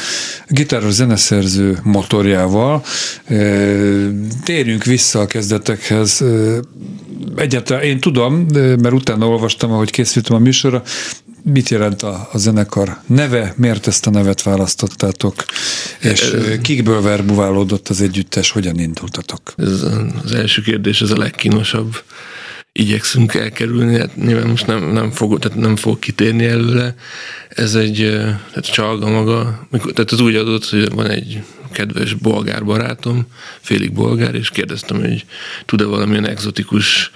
gitáros 0.49 0.92
zeneszerző 0.92 1.79
motorjával. 1.83 2.85
Térjünk 4.44 4.85
vissza 4.85 5.20
a 5.20 5.27
kezdetekhez. 5.27 6.25
Egyáltalán 7.37 7.83
én 7.83 8.01
tudom, 8.01 8.46
mert 8.55 8.92
utána 8.92 9.29
olvastam, 9.29 9.73
ahogy 9.73 9.90
készültem 9.90 10.37
a 10.37 10.38
műsorra, 10.38 10.83
mit 11.42 11.68
jelent 11.68 12.03
a, 12.03 12.29
a 12.33 12.38
zenekar 12.38 13.01
neve, 13.07 13.55
miért 13.57 13.87
ezt 13.87 14.07
a 14.07 14.11
nevet 14.11 14.42
választottátok, 14.42 15.44
és 16.01 16.37
kikből 16.62 17.03
verbuválódott 17.03 17.88
az 17.88 18.01
együttes, 18.01 18.51
hogyan 18.51 18.79
indultatok? 18.79 19.55
Ez 19.57 19.83
az 20.25 20.33
első 20.33 20.62
kérdés, 20.62 21.01
ez 21.01 21.11
a 21.11 21.16
legkínosabb. 21.16 21.96
Igyekszünk 22.72 23.35
elkerülni, 23.35 23.98
hát 23.98 24.16
nyilván 24.16 24.48
most 24.48 24.66
nem, 24.66 24.92
nem, 24.92 25.11
fog, 25.11 25.38
tehát 25.38 25.59
nem 25.59 25.76
fog 25.76 25.98
kitérni 25.98 26.44
előle. 26.44 26.94
Ez 27.48 27.74
egy, 27.74 27.96
tehát 28.48 28.72
csalga 28.72 29.09
maga, 29.09 29.68
tehát 29.70 30.11
az 30.11 30.20
úgy 30.20 30.35
adott, 30.35 30.64
hogy 30.64 30.90
van 30.90 31.06
egy 31.06 31.42
kedves 31.72 32.14
bolgár 32.14 32.64
barátom, 32.64 33.26
félig 33.61 33.92
bolgár, 33.92 34.35
és 34.35 34.50
kérdeztem, 34.50 35.00
hogy 35.00 35.24
tud-e 35.64 35.85
valamilyen 35.85 36.26
exotikus 36.26 37.11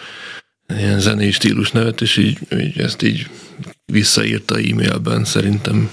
ilyen 0.68 1.00
zenei 1.00 1.30
stílus 1.30 1.70
nevet, 1.70 2.00
és 2.00 2.16
így, 2.16 2.38
így 2.60 2.78
ezt 2.78 3.02
így 3.02 3.28
visszaírta 3.86 4.56
e-mailben 4.56 5.24
szerintem. 5.24 5.90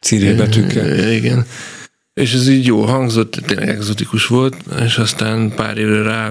Círiai 0.00 0.34
betűkkel. 0.34 1.12
Igen. 1.12 1.46
És 2.14 2.32
ez 2.32 2.48
így 2.48 2.66
jó 2.66 2.82
hangzott, 2.82 3.32
tényleg 3.32 3.68
exotikus 3.68 4.26
volt, 4.26 4.56
és 4.84 4.98
aztán 4.98 5.54
pár 5.54 5.78
évre 5.78 6.02
rá 6.02 6.30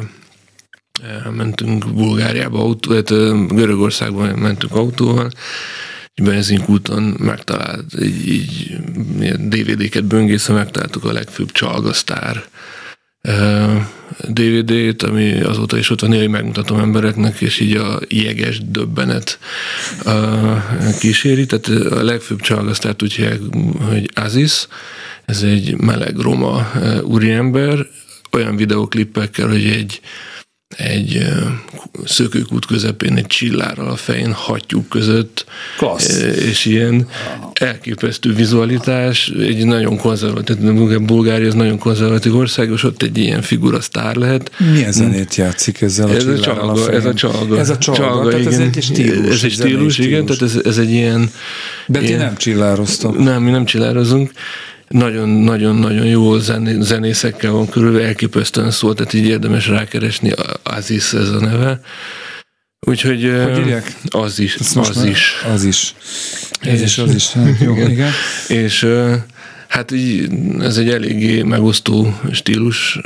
mentünk 1.35 1.93
Bulgáriába, 1.93 2.59
autó, 2.59 2.93
hát 2.93 3.09
Görögországban 3.47 4.29
mentünk 4.29 4.75
autóval, 4.75 5.29
egy 6.13 6.25
benzinkúton 6.25 7.03
megtalált, 7.19 7.85
így, 8.01 8.27
így 8.27 8.77
DVD-ket 9.47 10.05
böngészve 10.05 10.53
megtaláltuk 10.53 11.05
a 11.05 11.11
legfőbb 11.11 11.51
csalgasztár 11.51 12.43
DVD-t, 14.19 15.03
ami 15.03 15.41
azóta 15.41 15.77
is 15.77 15.89
ott 15.89 16.01
van, 16.01 16.15
hogy 16.15 16.29
megmutatom 16.29 16.79
embereknek, 16.79 17.41
és 17.41 17.59
így 17.59 17.75
a 17.75 17.99
jeges 18.07 18.59
döbbenet 18.65 19.39
kíséri. 20.99 21.45
Tehát 21.45 21.91
a 21.91 22.03
legfőbb 22.03 22.39
csalgasztárt 22.39 23.03
úgy 23.03 23.13
hívják, 23.13 23.39
hogy 23.89 24.09
Aziz, 24.13 24.67
ez 25.25 25.41
egy 25.41 25.77
meleg 25.77 26.17
roma 26.17 26.71
úriember, 27.03 27.87
olyan 28.31 28.55
videoklippekkel, 28.55 29.47
hogy 29.47 29.65
egy 29.65 30.01
egy 30.77 31.25
szökőkút 32.05 32.65
közepén 32.65 33.15
egy 33.15 33.25
csillárral 33.25 33.89
a 33.89 33.95
fején, 33.95 34.31
hattyúk 34.31 34.89
között. 34.89 35.45
Klassz. 35.77 36.21
És 36.21 36.65
ilyen 36.65 37.07
elképesztő 37.53 38.33
vizualitás, 38.33 39.31
egy 39.39 39.65
nagyon 39.65 39.97
konzervatív, 39.97 40.57
Bulgária 41.05 41.47
az 41.47 41.53
nagyon 41.53 41.77
konzervatív 41.77 42.35
ország, 42.35 42.71
és 42.71 42.83
ott 42.83 43.01
egy 43.01 43.17
ilyen 43.17 43.41
figura 43.41 43.81
sztár 43.81 44.15
lehet. 44.15 44.51
Milyen 44.73 44.91
zenét 44.91 45.35
játszik 45.35 45.81
ezzel 45.81 46.07
a 46.07 46.13
ez 46.13 46.25
a 46.25 46.31
a 46.31 46.39
csalga, 46.39 46.75
fején? 46.75 46.99
Ez 46.99 47.05
a 47.05 47.13
csalga. 47.13 47.59
Ez 47.59 47.69
a 47.69 47.77
csalga, 47.77 48.01
csalga 48.01 48.29
tehát 48.29 48.45
ez 48.45 48.53
igen. 48.53 48.71
egy 48.75 48.83
stílus. 48.83 49.35
Ez 49.35 49.43
egy 49.43 49.51
stílus, 49.51 49.97
igen, 49.97 50.25
tehát 50.25 50.41
ez, 50.41 50.59
ez 50.63 50.77
egy 50.77 50.91
ilyen... 50.91 51.31
De 51.87 51.99
ti 51.99 52.05
ilyen, 52.05 52.19
nem 52.19 52.35
csillároztok. 52.35 53.23
Nem, 53.23 53.43
mi 53.43 53.51
nem 53.51 53.65
csillározunk 53.65 54.31
nagyon-nagyon-nagyon 54.93 56.05
jó 56.05 56.37
zenészekkel 56.79 57.51
van 57.51 57.69
körül, 57.69 58.01
elképesztően 58.01 58.71
szól, 58.71 58.93
tehát 58.93 59.13
így 59.13 59.25
érdemes 59.25 59.67
rákeresni, 59.67 60.31
az 60.63 60.89
is 60.89 61.13
ez 61.13 61.29
a 61.29 61.39
neve. 61.39 61.81
Úgyhogy 62.79 63.33
Hogy 63.43 63.57
írják? 63.57 63.95
az 64.09 64.39
is, 64.39 64.55
az 64.75 65.03
is. 65.05 65.33
Az 65.53 65.63
is. 65.63 65.95
Ez 66.59 66.81
is, 66.81 66.97
az 66.97 67.15
is. 67.15 67.31
Hát, 67.31 67.59
jó, 67.59 67.75
igen. 67.75 68.11
És 68.47 68.87
hát 69.67 69.91
így 69.91 70.29
ez 70.59 70.77
egy 70.77 70.89
eléggé 70.89 71.41
megosztó 71.41 72.19
stílus, 72.31 72.99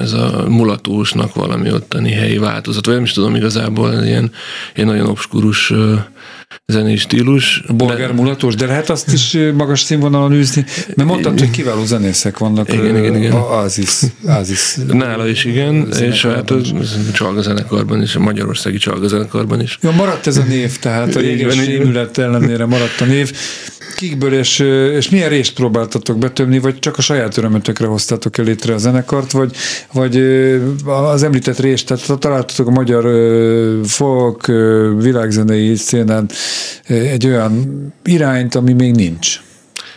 ez 0.00 0.12
a 0.12 0.44
mulatósnak 0.48 1.34
valami 1.34 1.72
ottani 1.72 2.12
helyi 2.12 2.38
változat, 2.38 2.86
vagy 2.86 2.94
nem 2.94 3.04
is 3.04 3.12
tudom 3.12 3.34
igazából, 3.34 3.92
ilyen, 3.92 4.32
ilyen 4.74 4.88
nagyon 4.88 5.06
obskurus 5.06 5.72
zenei 6.66 6.96
stílus. 6.96 7.64
Bolgár 7.76 8.12
mulatós, 8.12 8.54
de 8.54 8.66
lehet 8.66 8.90
azt 8.90 9.12
is 9.12 9.36
magas 9.54 9.80
színvonalon 9.80 10.32
űzni, 10.32 10.64
mert 10.94 11.08
mondtad, 11.08 11.38
hogy 11.38 11.50
kiváló 11.50 11.84
zenészek 11.84 12.38
vannak. 12.38 12.72
Igen, 12.72 12.96
igen, 12.96 13.16
igen. 13.16 13.32
Azis, 13.32 14.00
Azis. 14.26 14.76
Nála 14.92 15.28
is 15.28 15.44
igen, 15.44 15.88
és 16.00 16.24
hát 16.24 16.50
a 16.50 16.60
csalga 17.12 17.42
zenekarban 17.42 18.02
is, 18.02 18.14
a 18.14 18.20
magyarországi 18.20 18.76
csalga 18.76 19.08
zenekarban 19.08 19.60
is. 19.60 19.78
Jó, 19.82 19.90
maradt 19.90 20.26
ez 20.26 20.36
a 20.36 20.42
név, 20.42 20.78
tehát 20.78 21.16
a 21.16 21.20
van. 21.20 21.64
rémület 21.64 22.18
ellenére 22.18 22.66
maradt 22.66 23.00
a 23.00 23.04
név. 23.04 23.32
Kikből 23.94 24.34
és, 24.34 24.58
és 24.94 25.08
milyen 25.08 25.28
részt 25.28 25.54
próbáltatok 25.54 26.18
betömni, 26.18 26.58
vagy 26.58 26.78
csak 26.78 26.98
a 26.98 27.02
saját 27.02 27.36
örömötökre 27.36 27.86
hoztátok 27.86 28.38
el 28.38 28.44
létre 28.44 28.74
a 28.74 28.78
zenekart, 28.78 29.30
vagy, 29.30 29.56
vagy 29.92 30.16
az 30.86 31.22
említett 31.22 31.58
részt, 31.58 31.86
tehát 31.86 32.18
találtatok 32.18 32.66
a 32.66 32.70
magyar 32.70 33.04
folk 33.84 34.46
világzenei 35.00 35.74
szénán 35.74 36.30
egy 36.86 37.26
olyan 37.26 37.66
irányt, 38.04 38.54
ami 38.54 38.72
még 38.72 38.94
nincs. 38.94 39.40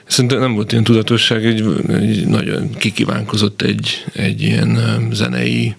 Szerintem 0.07 0.39
nem 0.39 0.53
volt 0.53 0.71
ilyen 0.71 0.83
tudatosság, 0.83 1.45
egy, 1.45 1.65
egy 1.87 2.27
nagyon 2.27 2.69
kikívánkozott 2.77 3.61
egy, 3.61 4.05
egy 4.13 4.41
ilyen 4.41 4.79
zenei 5.11 5.75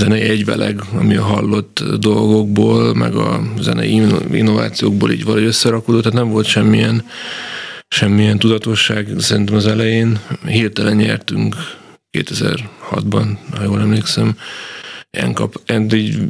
zenei 0.00 0.20
egyveleg, 0.20 0.80
ami 0.98 1.16
a 1.16 1.22
hallott 1.22 1.82
dolgokból, 1.98 2.94
meg 2.94 3.14
a 3.14 3.42
zenei 3.60 3.90
inno- 3.90 4.34
innovációkból 4.34 5.10
így 5.10 5.24
valahogy 5.24 5.46
összerakódott, 5.46 6.02
tehát 6.02 6.18
nem 6.18 6.28
volt 6.28 6.46
semmilyen, 6.46 7.04
semmilyen 7.88 8.38
tudatosság 8.38 9.08
szerintem 9.18 9.54
az 9.54 9.66
elején. 9.66 10.18
Hirtelen 10.46 10.96
nyertünk 10.96 11.56
2006-ban, 12.18 13.26
ha 13.56 13.62
jól 13.62 13.80
emlékszem, 13.80 14.36
ilyen 15.10 15.32
kap, 15.32 15.60
en- 15.66 15.92
így 15.94 16.20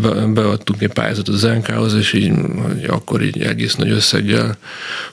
be- 0.00 0.26
beadtunk 0.26 0.82
egy 0.82 0.92
pályázatot 0.92 1.34
az 1.34 1.42
NK-hoz, 1.42 1.94
és 1.94 2.12
így 2.12 2.32
akkor 2.86 3.22
így 3.22 3.42
egész 3.42 3.74
nagy 3.74 3.90
összeggel 3.90 4.56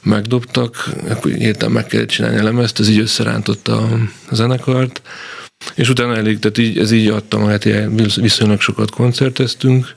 megdobtak, 0.01 0.89
akkor 1.09 1.31
hirtelen 1.31 1.73
meg 1.73 1.85
kellett 1.85 2.07
csinálni 2.07 2.37
a 2.37 2.43
lemezt, 2.43 2.79
ez 2.79 2.89
így 2.89 2.99
összerántotta 2.99 3.77
a 4.29 4.35
zenekart, 4.35 5.01
és 5.75 5.89
utána 5.89 6.15
elég, 6.15 6.39
tehát 6.39 6.57
így, 6.57 6.77
ez 6.77 6.91
így 6.91 7.07
adta 7.07 7.37
magát, 7.37 7.65
ilyen 7.65 7.95
viszonylag 8.15 8.61
sokat 8.61 8.91
koncerteztünk, 8.91 9.95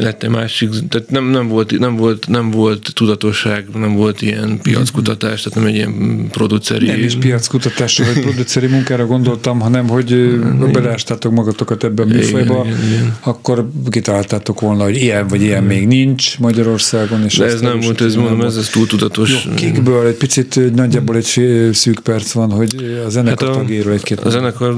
lett 0.00 0.22
egy 0.22 0.30
másik, 0.30 0.70
tehát 0.88 1.10
nem, 1.10 1.24
nem, 1.24 1.48
volt, 1.48 1.78
nem, 1.78 1.96
volt, 1.96 2.28
nem 2.28 2.50
volt 2.50 2.90
tudatosság, 2.94 3.66
nem 3.74 3.94
volt 3.94 4.22
ilyen 4.22 4.58
piackutatás, 4.62 5.42
tehát 5.42 5.58
nem 5.58 5.68
egy 5.68 5.74
ilyen 5.74 6.26
produceri... 6.30 6.86
Nem 6.86 7.02
is 7.02 7.16
piackutatásra 7.16 8.04
vagy 8.04 8.20
produceri 8.20 8.66
munkára 8.76 9.06
gondoltam, 9.06 9.60
hanem 9.60 9.88
hogy 9.88 10.12
ö, 10.12 10.36
beleástátok 10.72 11.32
magatokat 11.32 11.84
ebbe 11.84 12.02
a 12.02 12.06
műfajba, 12.06 12.64
igen, 12.64 12.78
igen. 12.88 13.16
akkor 13.20 13.70
kitaláltátok 13.90 14.60
volna, 14.60 14.82
hogy 14.82 14.96
ilyen 14.96 15.26
vagy 15.26 15.42
ilyen 15.42 15.64
még 15.64 15.86
nincs 15.86 16.38
Magyarországon. 16.38 17.24
És 17.24 17.36
De 17.36 17.44
ez 17.44 17.60
nem 17.60 17.80
volt, 17.80 18.00
ez 18.00 18.14
mondom, 18.14 18.40
ez, 18.40 18.56
ez 18.56 18.68
túl 18.68 18.86
tudatos. 18.86 19.44
Jó, 19.44 19.54
kikből 19.54 20.06
egy 20.06 20.16
picit, 20.16 20.74
nagyjából 20.74 21.16
egy 21.16 21.40
szűk 21.72 22.00
perc 22.02 22.32
van, 22.32 22.50
hogy 22.50 23.00
a 23.06 23.08
zenekar 23.08 23.48
Hát 23.48 23.56
a- 23.56 23.60
tagjáról 23.60 23.92
egy-két. 23.92 24.20
A 24.20 24.30
zenekar 24.30 24.76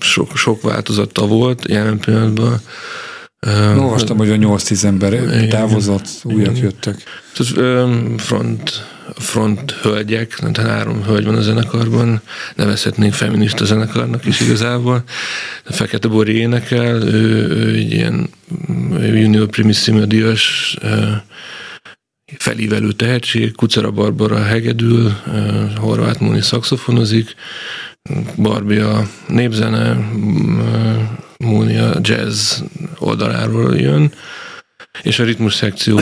sok, 0.00 0.36
sok 0.36 0.62
változata 0.62 1.26
volt 1.26 1.64
jelen 1.68 1.98
pillanatban. 1.98 2.60
Na, 3.44 3.82
Olvastam, 3.82 4.16
hogy 4.16 4.30
a 4.30 4.36
8-10 4.36 4.84
ember 4.84 5.12
Igen. 5.12 5.48
távozott, 5.48 6.08
újak 6.22 6.50
Igen. 6.50 6.62
jöttek. 6.62 7.02
Tehát, 7.32 8.20
front, 8.20 8.86
front 9.16 9.70
hölgyek, 9.70 10.34
tehát 10.34 10.56
három 10.56 11.02
hölgy 11.02 11.24
van 11.24 11.36
a 11.36 11.40
zenekarban, 11.40 12.20
nevezhetnénk 12.54 13.12
feminista 13.12 13.64
zenekarnak 13.64 14.24
is 14.24 14.40
igazából. 14.40 15.04
A 15.64 15.72
Fekete 15.72 16.08
Bori 16.08 16.36
énekel, 16.36 17.02
ő, 17.02 17.48
ő 17.48 17.74
egy 17.74 17.92
ilyen 17.92 18.30
junior 19.00 19.46
primissima 19.48 20.04
díjas 20.04 20.76
felívelő 22.38 22.92
tehetség, 22.92 23.54
Kucera 23.54 23.90
Barbara 23.90 24.42
hegedül, 24.42 25.12
Horváth 25.76 26.20
Móni 26.20 26.42
szaxofonozik, 26.42 27.34
Barbie 28.36 28.88
a 28.88 29.08
népzene, 31.44 31.56
Múnia 31.56 31.94
jazz 32.02 32.60
oldaláról 32.98 33.76
jön, 33.76 34.12
és 35.02 35.18
a 35.18 35.24
ritmus 35.24 35.54
szekció 35.54 36.00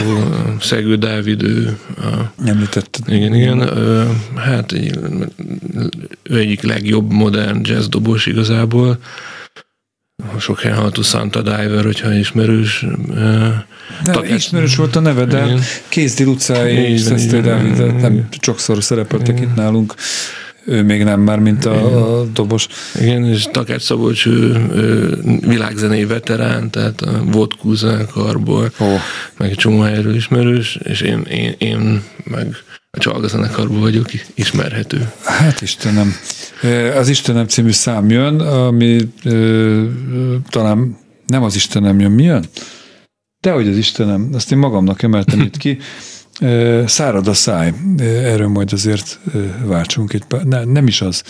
Szegő 0.59 0.95
Dávid, 0.95 1.43
ő 1.43 1.77
a, 1.97 2.43
Említetted. 2.45 3.03
Igen, 3.07 3.35
igen. 3.35 3.69
Hát 4.35 4.71
egy, 4.71 4.99
ő 6.23 6.37
egyik 6.37 6.61
legjobb 6.61 7.11
modern 7.11 7.59
jazz 7.63 7.87
dobos 7.87 8.25
igazából. 8.25 8.97
Sok 10.39 10.59
helyen 10.59 10.77
hallható 10.77 11.01
Santa 11.01 11.41
Diver, 11.41 11.83
hogyha 11.83 12.13
ismerős. 12.13 12.85
De 14.03 14.11
Takát, 14.11 14.37
ismerős 14.37 14.75
volt 14.75 14.95
a 14.95 14.99
neve, 14.99 15.25
de 15.25 15.45
Kézdi 15.87 16.23
utcai 16.23 16.75
és 16.75 17.01
Szeszté 17.01 17.39
Dávid 17.39 17.95
nem 18.01 18.27
sokszor 18.41 18.83
szerepeltek 18.83 19.39
itt 19.39 19.55
nálunk 19.55 19.93
ő 20.65 20.83
még 20.83 21.03
nem 21.03 21.19
már, 21.19 21.39
mint 21.39 21.65
a, 21.65 22.19
a 22.19 22.23
dobos. 22.23 22.67
Igen, 22.99 23.25
és 23.25 23.47
Takács 23.51 23.81
Szabolcs 23.81 24.25
ő, 24.25 24.67
ő 24.73 25.17
világzenei 25.47 26.05
veterán, 26.05 26.69
tehát 26.69 27.01
a 27.01 27.23
Vodkú 27.25 27.73
zenekarból, 27.73 28.71
oh. 28.79 28.99
meg 29.37 29.49
egy 29.49 29.57
csomó 29.57 29.79
helyről 29.79 30.15
ismerős, 30.15 30.79
és 30.83 31.01
én, 31.01 31.21
én, 31.29 31.55
én 31.57 32.03
meg 32.23 32.55
a 32.91 32.99
Csalga 32.99 33.27
zenekarból 33.27 33.79
vagyok 33.79 34.09
ismerhető. 34.35 35.11
Hát 35.23 35.61
Istenem. 35.61 36.15
Az 36.95 37.09
Istenem 37.09 37.47
című 37.47 37.71
szám 37.71 38.09
jön, 38.09 38.39
ami 38.39 39.13
talán 40.49 40.97
nem 41.27 41.43
az 41.43 41.55
Istenem 41.55 41.99
jön, 41.99 42.11
mi 42.11 42.23
jön? 42.23 42.45
Dehogy 43.39 43.67
az 43.67 43.77
Istenem, 43.77 44.29
azt 44.33 44.51
én 44.51 44.57
magamnak 44.57 45.01
emeltem 45.01 45.41
itt 45.41 45.57
ki. 45.57 45.77
Szárad 46.85 47.27
a 47.27 47.33
száj, 47.33 47.73
erről 47.99 48.47
majd 48.47 48.73
azért 48.73 49.19
váltsunk 49.63 50.13
egy 50.13 50.23
pár, 50.23 50.43
ne, 50.43 50.63
nem 50.63 50.87
is 50.87 51.01
az. 51.01 51.23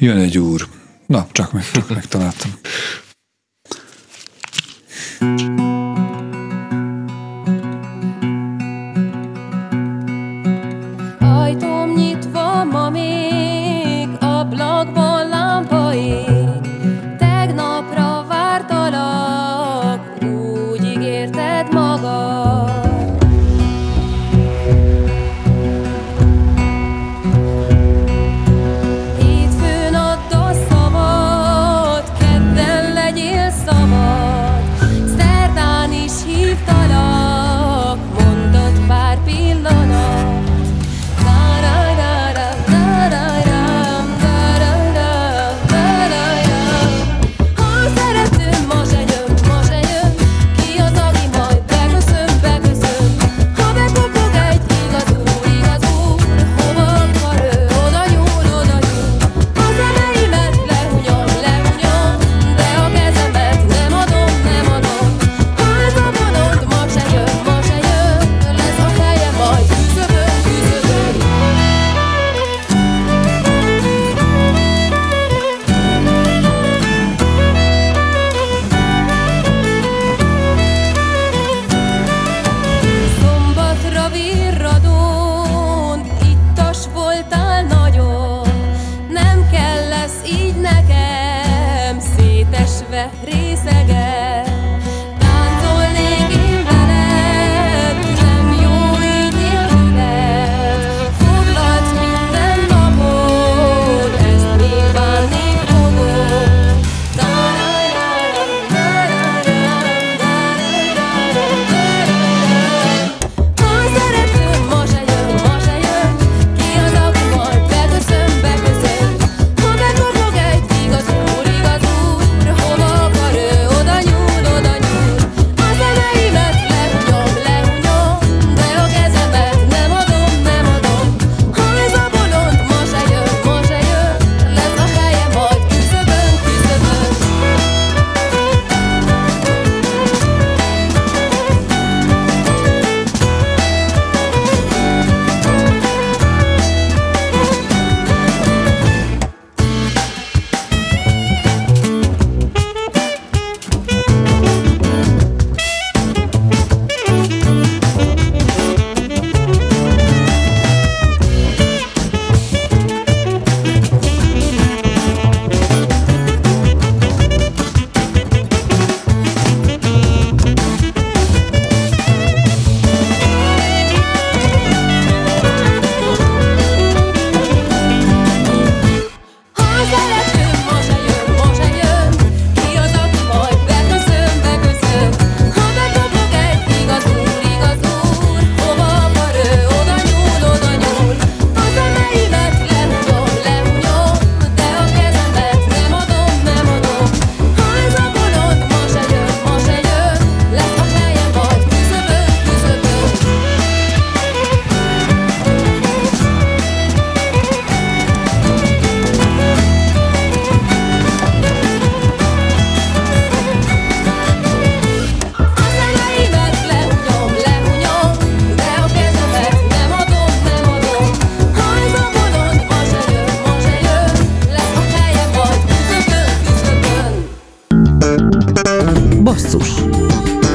Jön 0.00 0.16
egy 0.16 0.38
úr. 0.38 0.68
Na, 1.06 1.26
csak 1.32 1.52
meg, 1.52 1.70
csak 1.70 1.88
megtaláltam. 1.88 2.50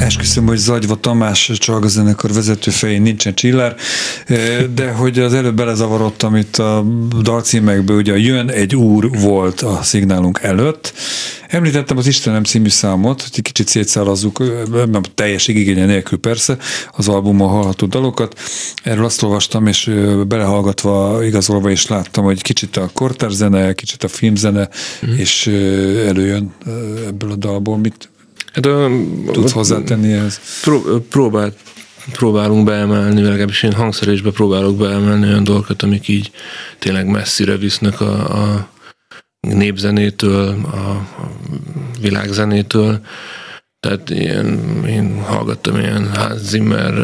Esküszöm, 0.00 0.46
hogy 0.46 0.56
Zagyva 0.56 0.94
Tamás 0.94 1.50
csalgazenekar 1.58 2.32
vezető 2.32 2.70
fején 2.70 3.02
nincsen 3.02 3.34
csillár, 3.34 3.76
de 4.74 4.90
hogy 4.90 5.18
az 5.18 5.34
előbb 5.34 5.54
belezavarodtam 5.54 6.36
itt 6.36 6.56
a 6.56 6.84
dalcímekből, 7.22 7.96
ugye 7.96 8.12
a 8.12 8.16
Jön 8.16 8.48
egy 8.48 8.76
úr 8.76 9.10
volt 9.10 9.60
a 9.60 9.82
szignálunk 9.82 10.38
előtt, 10.42 10.92
Említettem 11.50 11.96
az 11.96 12.06
Istenem 12.06 12.44
című 12.44 12.68
számot, 12.68 13.22
hogy 13.22 13.30
egy 13.34 13.42
kicsit 13.42 13.68
szétszállazzuk, 13.68 14.38
nem 14.70 15.02
teljes 15.14 15.48
igénye 15.48 15.86
nélkül 15.86 16.18
persze, 16.18 16.56
az 16.96 17.08
albumon 17.08 17.48
hallható 17.48 17.86
dalokat. 17.86 18.38
Erről 18.82 19.04
azt 19.04 19.22
olvastam, 19.22 19.66
és 19.66 19.90
belehallgatva, 20.28 21.24
igazolva 21.24 21.70
is 21.70 21.86
láttam, 21.86 22.24
hogy 22.24 22.42
kicsit 22.42 22.76
a 22.76 22.90
kortárzene, 22.92 23.72
kicsit 23.72 24.04
a 24.04 24.08
filmzene, 24.08 24.68
mm. 25.06 25.16
és 25.16 25.46
előjön 26.06 26.54
ebből 27.06 27.30
a 27.30 27.36
dalból. 27.36 27.78
Mit 27.78 28.09
hát, 28.52 28.62
tudsz 29.32 29.52
hozzátenni 29.52 30.12
ehhez? 30.12 30.40
Pró- 30.62 31.06
próbált 31.08 31.56
próbálunk 32.12 32.64
beemelni, 32.64 33.22
legalábbis 33.22 33.62
én 33.62 33.72
hangszerésbe 33.72 34.30
próbálok 34.30 34.76
beemelni 34.76 35.26
olyan 35.26 35.44
dolgokat, 35.44 35.82
amik 35.82 36.08
így 36.08 36.30
tényleg 36.78 37.06
messzire 37.06 37.56
visznek 37.56 38.00
a, 38.00 38.42
a 38.42 38.68
népzenétől, 39.40 40.48
a 40.64 41.08
világzenétől. 42.00 43.00
Tehát 43.80 44.10
ilyen, 44.10 44.58
én 44.86 45.22
hallgattam 45.22 45.78
ilyen 45.78 46.10
Zimmer 46.36 46.94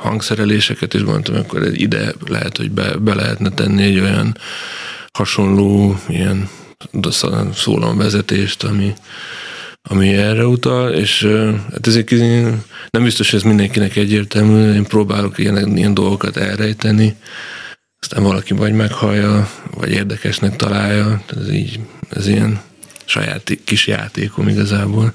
hangszereléseket, 0.00 0.94
és 0.94 1.02
gondoltam, 1.02 1.36
akkor 1.36 1.66
ide 1.72 2.12
lehet, 2.26 2.56
hogy 2.56 2.70
be, 2.70 2.96
be 2.96 3.14
lehetne 3.14 3.50
tenni 3.50 3.82
egy 3.82 3.98
olyan 3.98 4.36
hasonló 5.12 5.96
ilyen 6.08 6.48
szólamvezetést, 7.54 8.64
ami, 8.64 8.92
ami 9.82 10.08
erre 10.08 10.46
utal, 10.46 10.92
és 10.92 11.26
hát 11.72 11.86
ezek 11.86 12.10
nem 12.90 13.02
biztos, 13.02 13.30
hogy 13.30 13.38
ez 13.38 13.44
mindenkinek 13.44 13.96
egyértelmű, 13.96 14.74
én 14.74 14.84
próbálok 14.84 15.38
ilyen, 15.38 15.76
ilyen 15.76 15.94
dolgokat 15.94 16.36
elrejteni, 16.36 17.16
aztán 18.00 18.22
valaki 18.22 18.54
vagy 18.54 18.72
meghallja, 18.72 19.50
vagy 19.74 19.90
érdekesnek 19.90 20.56
találja, 20.56 21.22
ez 21.36 21.50
így, 21.50 21.80
ez 22.10 22.26
ilyen 22.28 22.60
saját 23.04 23.58
kis 23.64 23.86
játékom 23.86 24.48
igazából. 24.48 25.12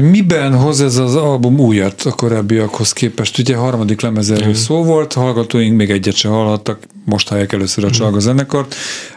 Miben 0.00 0.54
hoz 0.54 0.80
ez 0.80 0.96
az 0.96 1.14
album 1.14 1.60
újat 1.60 2.02
a 2.02 2.10
korábbiakhoz 2.10 2.92
képest? 2.92 3.38
Ugye 3.38 3.56
harmadik 3.56 4.00
lemezerről 4.00 4.48
mm. 4.48 4.52
szó 4.52 4.84
volt, 4.84 5.12
hallgatóink 5.12 5.76
még 5.76 5.90
egyet 5.90 6.14
se 6.14 6.28
hallhattak, 6.28 6.78
most 7.04 7.28
hallják 7.28 7.52
először 7.52 7.84
a 7.84 7.90
Csalga 7.90 8.18
zenekart, 8.18 8.74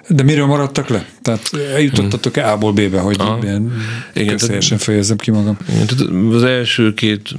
de 0.08 0.24
miről 0.24 0.46
maradtak 0.46 0.88
le? 0.88 1.06
Tehát 1.22 1.50
eljutottatok 1.74 2.38
-e 2.38 2.52
A-ból 2.52 2.72
B-be, 2.72 3.00
hogy 3.00 3.16
ah. 3.20 3.38
ilyen 3.44 3.74
igen, 4.14 4.38
fejezem 4.78 5.18
ki 5.18 5.32
magam? 5.32 5.58
Igen, 5.70 5.88
tehát 5.88 6.34
az 6.34 6.44
első 6.44 6.94
két 6.94 7.36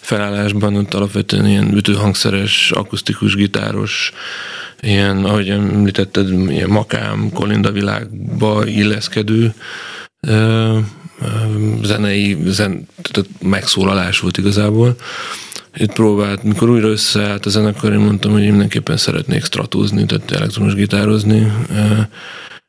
felállásban 0.00 0.76
ott 0.76 0.94
alapvetően 0.94 1.46
ilyen 1.46 1.76
ütőhangszeres, 1.76 2.70
akusztikus, 2.70 3.34
gitáros, 3.34 4.12
ilyen, 4.80 5.24
ahogy 5.24 5.48
említetted, 5.48 6.50
ilyen 6.50 6.70
makám, 6.70 7.30
kolinda 7.34 7.72
világba 7.72 8.66
illeszkedő 8.66 9.54
zenei 11.82 12.38
zen, 12.46 12.88
tehát 13.02 13.30
megszólalás 13.40 14.20
volt 14.20 14.38
igazából. 14.38 14.96
Itt 15.76 15.92
próbált, 15.92 16.42
mikor 16.42 16.70
újra 16.70 16.88
összeállt 16.88 17.46
a 17.46 17.50
zenekar, 17.50 17.92
én 17.92 17.98
mondtam, 17.98 18.32
hogy 18.32 18.42
én 18.42 18.50
mindenképpen 18.50 18.96
szeretnék 18.96 19.44
stratózni, 19.44 20.06
tehát 20.06 20.30
elektromos 20.30 20.74
gitározni. 20.74 21.52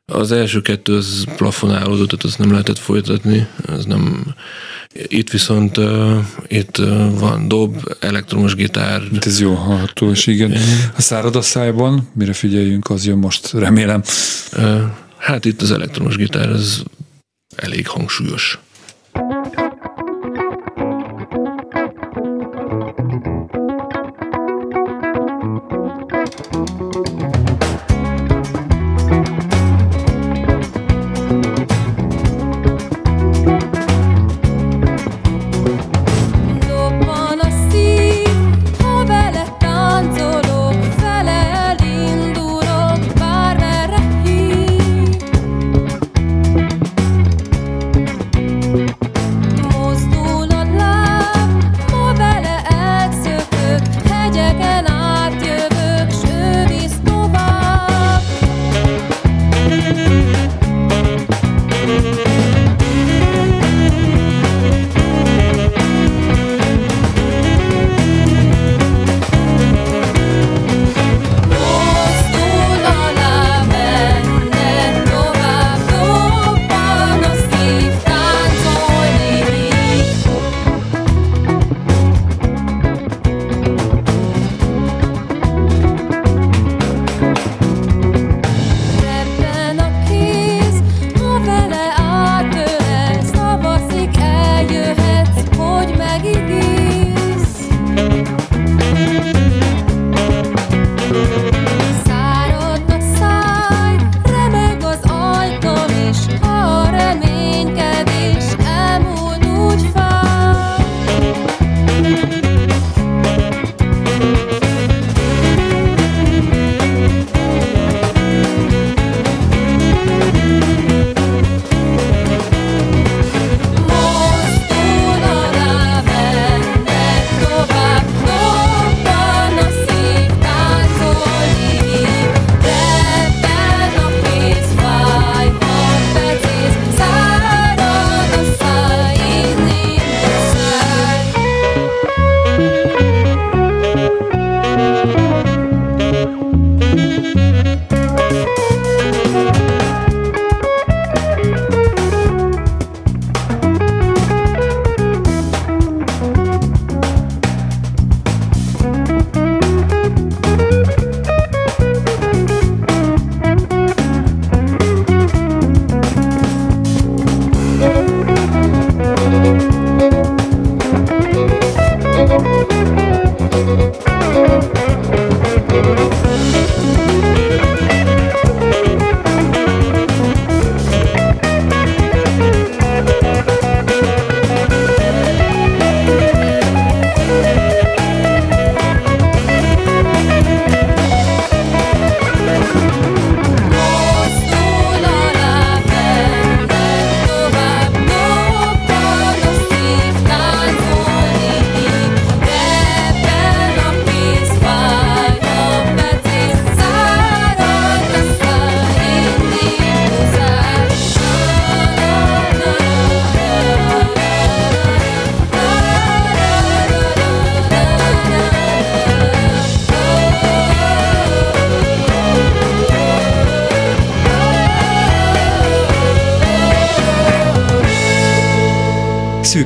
Az 0.06 0.32
első 0.32 0.60
kettő 0.60 0.96
az 0.96 1.24
plafonálódott, 1.36 2.08
tehát 2.08 2.24
azt 2.24 2.38
nem 2.38 2.50
lehetett 2.50 2.78
folytatni, 2.78 3.46
az 3.66 3.84
nem... 3.84 4.34
Itt 4.92 5.30
viszont 5.30 5.76
uh, 5.76 6.18
itt 6.48 6.78
uh, 6.78 7.18
van 7.18 7.48
dob, 7.48 7.96
elektromos 8.00 8.54
gitár. 8.54 9.02
Itt 9.12 9.24
ez 9.24 9.40
jó 9.40 9.54
hallható, 9.54 10.10
és 10.10 10.26
igen. 10.26 10.56
A 10.96 11.00
szárad 11.00 11.36
a 11.36 11.40
szájban, 11.42 12.08
mire 12.14 12.32
figyeljünk, 12.32 12.90
az 12.90 13.06
jön 13.06 13.18
most, 13.18 13.52
remélem. 13.52 14.02
Uh, 14.56 14.80
hát 15.16 15.44
itt 15.44 15.62
az 15.62 15.70
elektromos 15.70 16.16
gitár, 16.16 16.48
az 16.48 16.82
elég 17.56 17.86
hangsúlyos. 17.86 18.58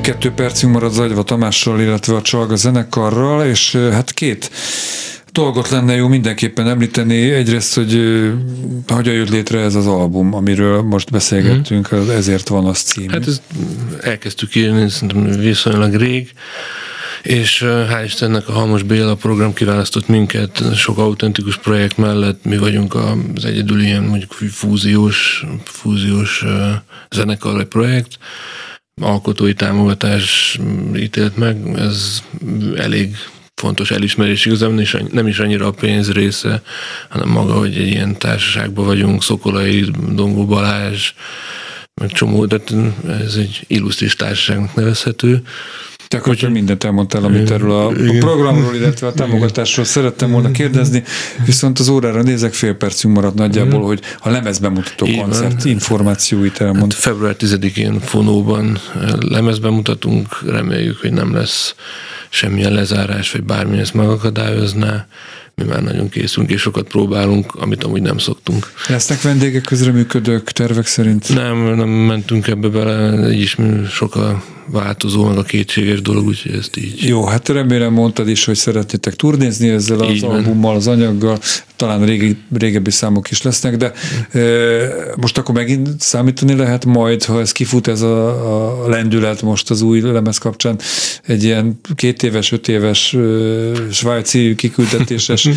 Kettő 0.05 0.31
percünk 0.31 0.73
marad 0.73 0.93
Zagyva 0.93 1.23
Tamással, 1.23 1.81
illetve 1.81 2.15
a 2.15 2.23
Csalga 2.23 2.57
zenekarral, 2.57 3.47
és 3.47 3.75
hát 3.75 4.13
két 4.13 4.51
dolgot 5.33 5.69
lenne 5.69 5.95
jó 5.95 6.09
mindenképpen 6.09 6.69
említeni. 6.69 7.31
Egyrészt, 7.31 7.75
hogy 7.75 7.93
hogyan 8.87 9.15
jött 9.15 9.31
létre 9.31 9.61
ez 9.61 9.75
az 9.75 9.87
album, 9.87 10.35
amiről 10.35 10.83
most 10.83 11.11
beszélgettünk, 11.11 11.95
mm. 11.95 12.11
ezért 12.11 12.49
van 12.49 12.67
az 12.67 12.79
cím. 12.79 13.09
Hát 13.09 13.27
ezt 13.27 13.43
elkezdtük 14.01 14.55
írni 14.55 14.89
szerintem 14.89 15.41
viszonylag 15.41 15.95
rég, 15.95 16.33
és 17.23 17.65
hál' 17.67 18.03
Istennek 18.05 18.49
a 18.49 18.53
Halmos 18.53 18.83
Béla 18.83 19.15
program 19.15 19.53
kiválasztott 19.53 20.09
minket 20.09 20.75
sok 20.75 20.99
autentikus 20.99 21.57
projekt 21.57 21.97
mellett, 21.97 22.45
mi 22.45 22.57
vagyunk 22.57 22.95
az 22.95 23.45
egyedül 23.45 23.81
ilyen 23.81 24.03
mondjuk 24.03 24.33
fúziós, 24.33 25.45
fúziós 25.65 26.45
zenekar 27.11 27.53
vagy 27.53 27.67
projekt, 27.67 28.19
alkotói 29.03 29.55
támogatás 29.55 30.59
ítélt 30.97 31.37
meg, 31.37 31.79
ez 31.79 32.23
elég 32.77 33.17
fontos 33.55 33.91
elismerés 33.91 34.47
igazából 34.47 34.75
nem 34.75 34.83
is, 34.83 34.97
nem 35.11 35.27
is 35.27 35.39
annyira 35.39 35.67
a 35.67 35.71
pénz 35.71 36.13
része, 36.13 36.63
hanem 37.09 37.29
maga, 37.29 37.53
hogy 37.53 37.77
egy 37.77 37.87
ilyen 37.87 38.19
társaságban 38.19 38.85
vagyunk, 38.85 39.23
Szokolai, 39.23 39.91
Dongó 40.13 40.47
Balázs, 40.47 41.13
meg 42.01 42.11
csomó, 42.11 42.47
de 42.47 42.61
ez 43.09 43.35
egy 43.35 43.65
illusztris 43.67 44.17
társaságnak 44.17 44.75
nevezhető. 44.75 45.43
Akkor 46.15 46.37
hogy 46.41 46.51
mindent 46.51 46.85
elmondtál, 46.85 47.25
amit 47.25 47.51
erről 47.51 47.71
a, 47.71 47.87
a 47.89 47.93
programról, 48.19 48.75
illetve 48.75 49.07
a 49.07 49.13
támogatásról 49.13 49.85
szerettem 49.85 50.31
volna 50.31 50.51
kérdezni, 50.51 51.03
viszont 51.45 51.79
az 51.79 51.89
órára 51.89 52.23
nézek, 52.23 52.53
fél 52.53 52.75
percünk 52.75 53.15
maradt 53.15 53.35
nagyjából, 53.35 53.83
hogy 53.83 54.01
a 54.19 54.31
lemezbemutató 54.31 55.07
koncert 55.21 55.65
információit 55.65 56.61
elmond. 56.61 56.93
Hát 56.93 57.01
február 57.01 57.37
10-én 57.39 58.01
Fonóban 58.01 58.79
lemezbemutatunk, 59.21 60.43
reméljük, 60.47 61.01
hogy 61.01 61.13
nem 61.13 61.35
lesz 61.35 61.75
semmilyen 62.29 62.73
lezárás, 62.73 63.33
vagy 63.33 63.43
bármi 63.43 63.79
ezt 63.79 63.95
megakadályozná. 63.95 65.07
Mi 65.55 65.65
már 65.65 65.83
nagyon 65.83 66.09
készünk, 66.09 66.51
és 66.51 66.61
sokat 66.61 66.89
próbálunk, 66.89 67.55
amit 67.55 67.85
amúgy 67.85 68.03
nem 68.03 68.19
szoktunk. 68.19 68.73
Lesznek 68.89 69.23
vendégek 69.23 69.63
közreműködők 69.63 70.51
tervek 70.51 70.87
szerint? 70.87 71.35
Nem, 71.35 71.75
nem 71.75 71.89
mentünk 71.89 72.47
ebbe 72.47 72.69
bele, 72.69 73.31
így 73.31 73.41
is 73.41 73.57
sok 73.91 74.17
a 74.17 74.43
változó, 74.67 75.25
meg 75.25 75.39
a 75.39 75.43
kétséges 75.43 76.03
dolog, 76.03 76.27
úgyhogy 76.27 76.55
ezt 76.55 76.77
így. 76.77 77.03
Jó, 77.03 77.25
hát 77.25 77.49
remélem 77.49 77.93
mondtad 77.93 78.29
is, 78.29 78.45
hogy 78.45 78.57
szeretnétek 78.57 79.15
turnézni 79.15 79.69
ezzel 79.69 80.01
az 80.01 80.11
így 80.11 80.25
albummal, 80.25 80.75
az 80.75 80.87
anyaggal, 80.87 81.39
talán 81.77 82.05
régi, 82.05 82.37
régebbi 82.57 82.91
számok 82.91 83.31
is 83.31 83.43
lesznek, 83.43 83.77
de 83.77 83.93
e, 84.41 84.45
most 85.17 85.39
akkor 85.39 85.55
megint 85.55 85.89
számítani 86.01 86.55
lehet 86.57 86.85
majd, 86.85 87.25
ha 87.25 87.41
ez 87.41 87.53
kifut 87.53 87.87
ez 87.87 88.01
a, 88.01 88.85
a 88.85 88.89
lendület 88.89 89.43
most 89.43 89.71
az 89.71 89.83
új 89.83 90.01
lemez 90.01 90.39
kapcsán, 90.39 90.79
egy 91.23 91.45
ilyen 91.45 91.81
két 91.95 92.23
éves, 92.23 92.53
öt 92.53 92.69
éves 92.69 93.15
e, 93.15 93.19
svájci 93.91 94.55
kiküldetéses 94.55 95.47
e, 95.47 95.53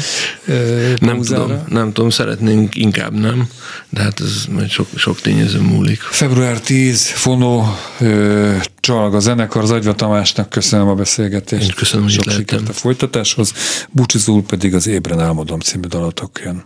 nem 0.99 1.21
tudom, 1.21 1.63
nem 1.69 1.93
tudom, 1.93 2.09
szeretnénk 2.09 2.75
inkább 2.75 3.19
nem, 3.19 3.47
de 3.89 4.01
hát 4.01 4.19
ez 4.19 4.45
majd 4.51 4.69
sok, 4.69 4.87
sok 4.95 5.21
tényező 5.21 5.59
múlik. 5.59 5.99
Február 5.99 6.59
10, 6.59 7.07
Fono, 7.07 7.63
e, 7.99 8.75
Csalg 8.87 9.13
a 9.13 9.19
zenekar, 9.19 9.65
Zagyva 9.65 9.95
Tamásnak 9.95 10.49
köszönöm 10.49 10.87
a 10.87 10.93
beszélgetést. 10.93 11.63
Én 11.63 11.75
köszönöm, 11.75 12.03
hogy 12.05 12.13
Sok 12.13 12.29
sikert 12.29 12.69
a 12.69 12.73
folytatáshoz. 12.73 13.53
Búcsizul 13.91 14.43
pedig 14.43 14.75
az 14.75 14.87
Ébren 14.87 15.19
álmodom 15.19 15.59
című 15.59 15.87
dalatok 15.87 16.39
jön. 16.43 16.65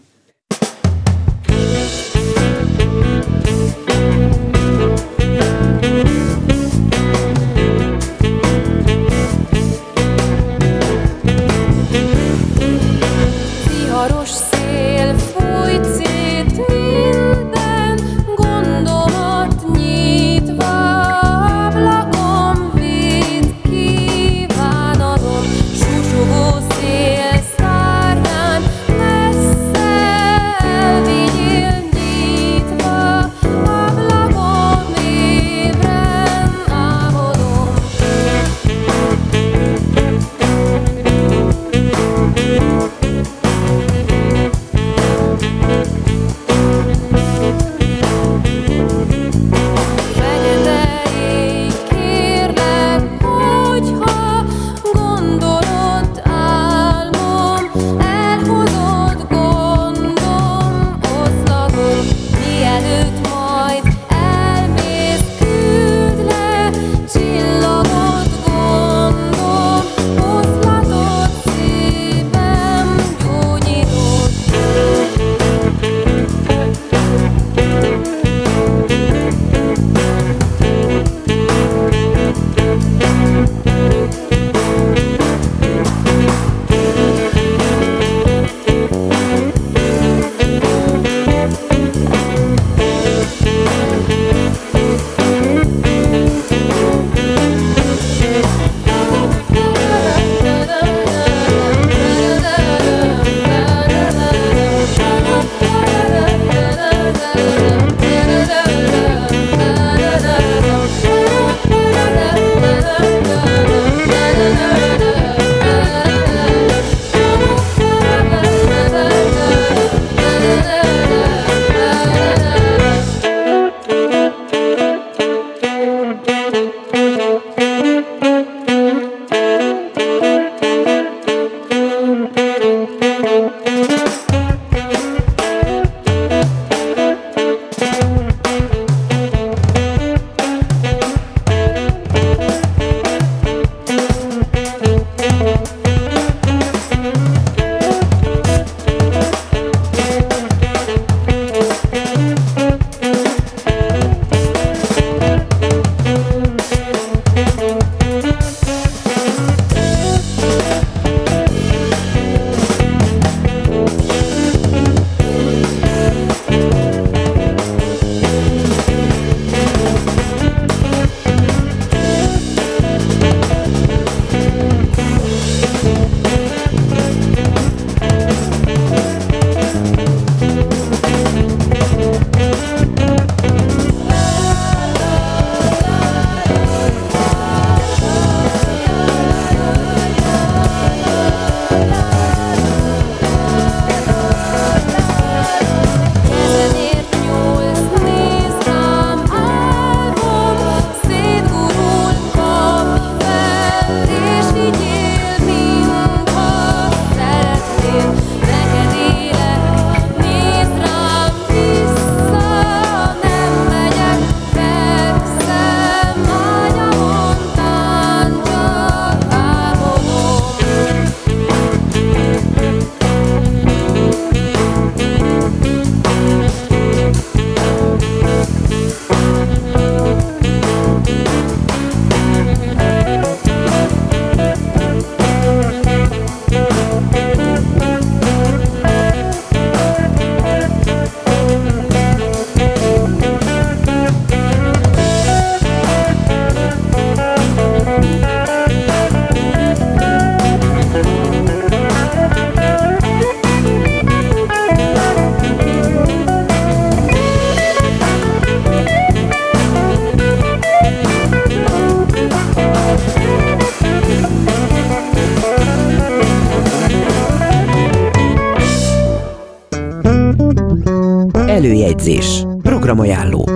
Programajánló. 272.91 273.49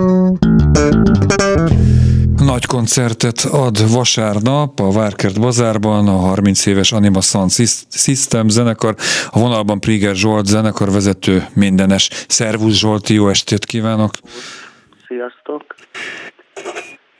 Nagy 2.36 2.66
koncertet 2.66 3.38
ad 3.40 3.90
vasárnap 3.90 4.80
a 4.80 4.90
Várkert 4.90 5.40
Bazárban 5.40 6.08
a 6.08 6.16
30 6.16 6.66
éves 6.66 6.92
Anima 6.92 7.20
Sound 7.20 7.50
System 7.90 8.48
zenekar, 8.48 8.94
a 9.30 9.38
vonalban 9.38 9.80
Priger 9.80 10.14
Zsolt 10.14 10.46
zenekar 10.46 10.90
vezető 10.92 11.46
mindenes. 11.52 12.10
Szervusz 12.28 12.74
Zsolti, 12.74 13.14
jó 13.14 13.28
estét 13.28 13.64
kívánok! 13.64 14.10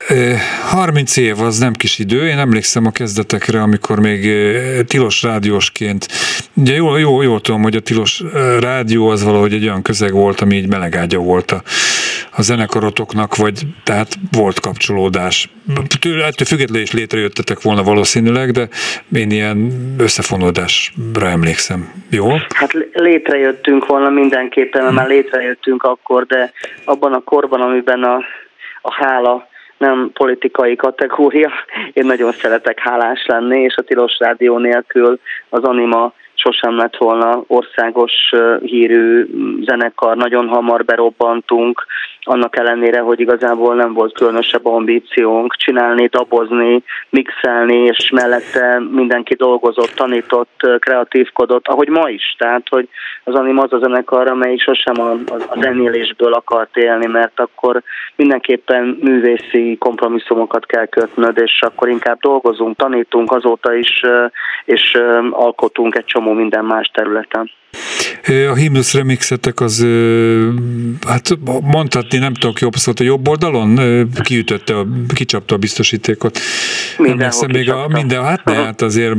Sziasztok! 0.07 0.39
30 0.71 1.17
év 1.17 1.41
az 1.41 1.59
nem 1.59 1.73
kis 1.73 1.99
idő, 1.99 2.29
én 2.29 2.39
emlékszem 2.39 2.87
a 2.87 2.91
kezdetekre, 2.91 3.63
amikor 3.63 4.01
még 4.01 4.31
tilos 4.87 5.23
rádiósként, 5.23 6.07
ugye 6.55 6.75
jól, 6.75 7.01
jól, 7.01 7.25
jól 7.25 7.41
tudom, 7.41 7.63
hogy 7.63 7.77
a 7.77 7.81
tilos 7.81 8.23
rádió 8.61 9.09
az 9.09 9.25
valahogy 9.25 9.53
egy 9.53 9.63
olyan 9.63 9.83
közeg 9.83 10.13
volt, 10.13 10.41
ami 10.41 10.57
így 10.57 10.69
melegágya 10.69 11.19
volt 11.19 11.51
a, 11.51 11.63
a 12.37 12.43
zenekarotoknak, 12.43 13.37
vagy 13.37 13.61
tehát 13.85 14.09
volt 14.33 14.61
kapcsolódás. 14.61 15.51
Tőle, 16.01 16.25
ettől 16.25 16.47
függetlenül 16.47 16.83
is 16.83 16.93
létrejöttetek 16.93 17.63
volna 17.63 17.83
valószínűleg, 17.83 18.51
de 18.51 18.69
én 19.13 19.31
ilyen 19.31 19.73
összefonódásra 19.99 21.29
emlékszem. 21.29 21.93
Jó? 22.11 22.29
Hát 22.55 22.73
létrejöttünk 22.93 23.87
volna 23.87 24.09
mindenképpen, 24.09 24.83
mert 24.83 24.95
már 24.95 25.07
létrejöttünk 25.07 25.83
akkor, 25.83 26.27
de 26.27 26.53
abban 26.85 27.13
a 27.13 27.21
korban, 27.21 27.61
amiben 27.61 28.03
a, 28.03 28.17
a 28.83 28.95
hála 28.95 29.49
nem 29.79 30.11
politikai 30.13 30.77
kategória. 30.77 31.51
Én 31.93 32.07
nagyon 32.07 32.33
szeretek 32.33 32.79
hálás 32.79 33.27
lenni, 33.27 33.61
és 33.61 33.75
a 33.77 33.83
Tilos 33.83 34.19
Rádió 34.19 34.59
nélkül 34.59 35.19
az 35.49 35.63
Anima 35.63 36.13
sosem 36.35 36.77
lett 36.77 36.97
volna 36.97 37.43
országos 37.47 38.13
hírű 38.63 39.27
zenekar, 39.65 40.17
nagyon 40.17 40.49
hamar 40.49 40.85
berobbantunk, 40.85 41.87
annak 42.27 42.57
ellenére, 42.57 43.01
hogy 43.01 43.21
igazából 43.21 43.75
nem 43.75 43.93
volt 43.93 44.15
különösebb 44.15 44.67
ambíciónk 44.67 45.55
csinálni, 45.57 46.07
dabozni, 46.07 46.83
mixelni, 47.11 47.77
és 47.77 48.11
mellette 48.11 48.81
mindenki 48.91 49.35
dolgozott, 49.35 49.91
tanított, 49.91 50.61
kreatívkodott, 50.79 51.69
ahogy 51.69 51.89
ma 51.89 52.09
is. 52.09 52.35
Tehát, 52.39 52.69
hogy 52.69 52.89
az 53.25 53.35
Anim 53.35 53.59
az 53.59 53.73
a 53.73 53.79
zenekar, 53.79 54.29
amelyik 54.29 54.61
sosem 54.61 55.01
a, 55.01 55.11
a 55.49 55.59
zenélésből 55.61 56.33
akart 56.33 56.77
élni, 56.77 57.07
mert 57.07 57.41
akkor 57.41 57.83
mindenképpen 58.17 58.99
művészi 59.01 59.77
kompromisszumokat 59.79 60.67
kell 60.67 60.87
kötnöd, 60.87 61.39
és 61.39 61.61
akkor 61.61 61.89
inkább 61.89 62.21
dolgozunk, 62.21 62.77
tanítunk 62.77 63.33
azóta 63.33 63.75
is, 63.75 64.03
és 64.65 64.99
alkotunk 65.31 65.97
egy 65.97 66.05
csomó 66.05 66.33
minden 66.33 66.65
más 66.65 66.91
területen. 66.95 67.51
A 68.51 68.55
himnusz 68.55 68.95
remixetek 68.95 69.61
az, 69.61 69.87
hát 71.07 71.39
mondhatni 71.63 72.19
nem 72.19 72.35
tudok 72.35 72.61
jobb 72.61 72.75
szót, 72.75 73.01
a 73.01 73.05
jobb 73.05 73.29
oldalon 73.29 73.79
kiütötte, 74.23 74.75
kicsapta 75.15 75.55
a 75.55 75.59
biztosítékot. 75.59 76.39
Mindenhol 76.99 77.49
még 77.49 77.71
a, 77.71 77.89
minden, 77.89 78.25
hát 78.25 78.45
ne, 78.45 78.55
hát 78.55 78.83
azért 78.83 79.15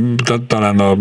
talán 0.46 0.78
a 0.78 0.96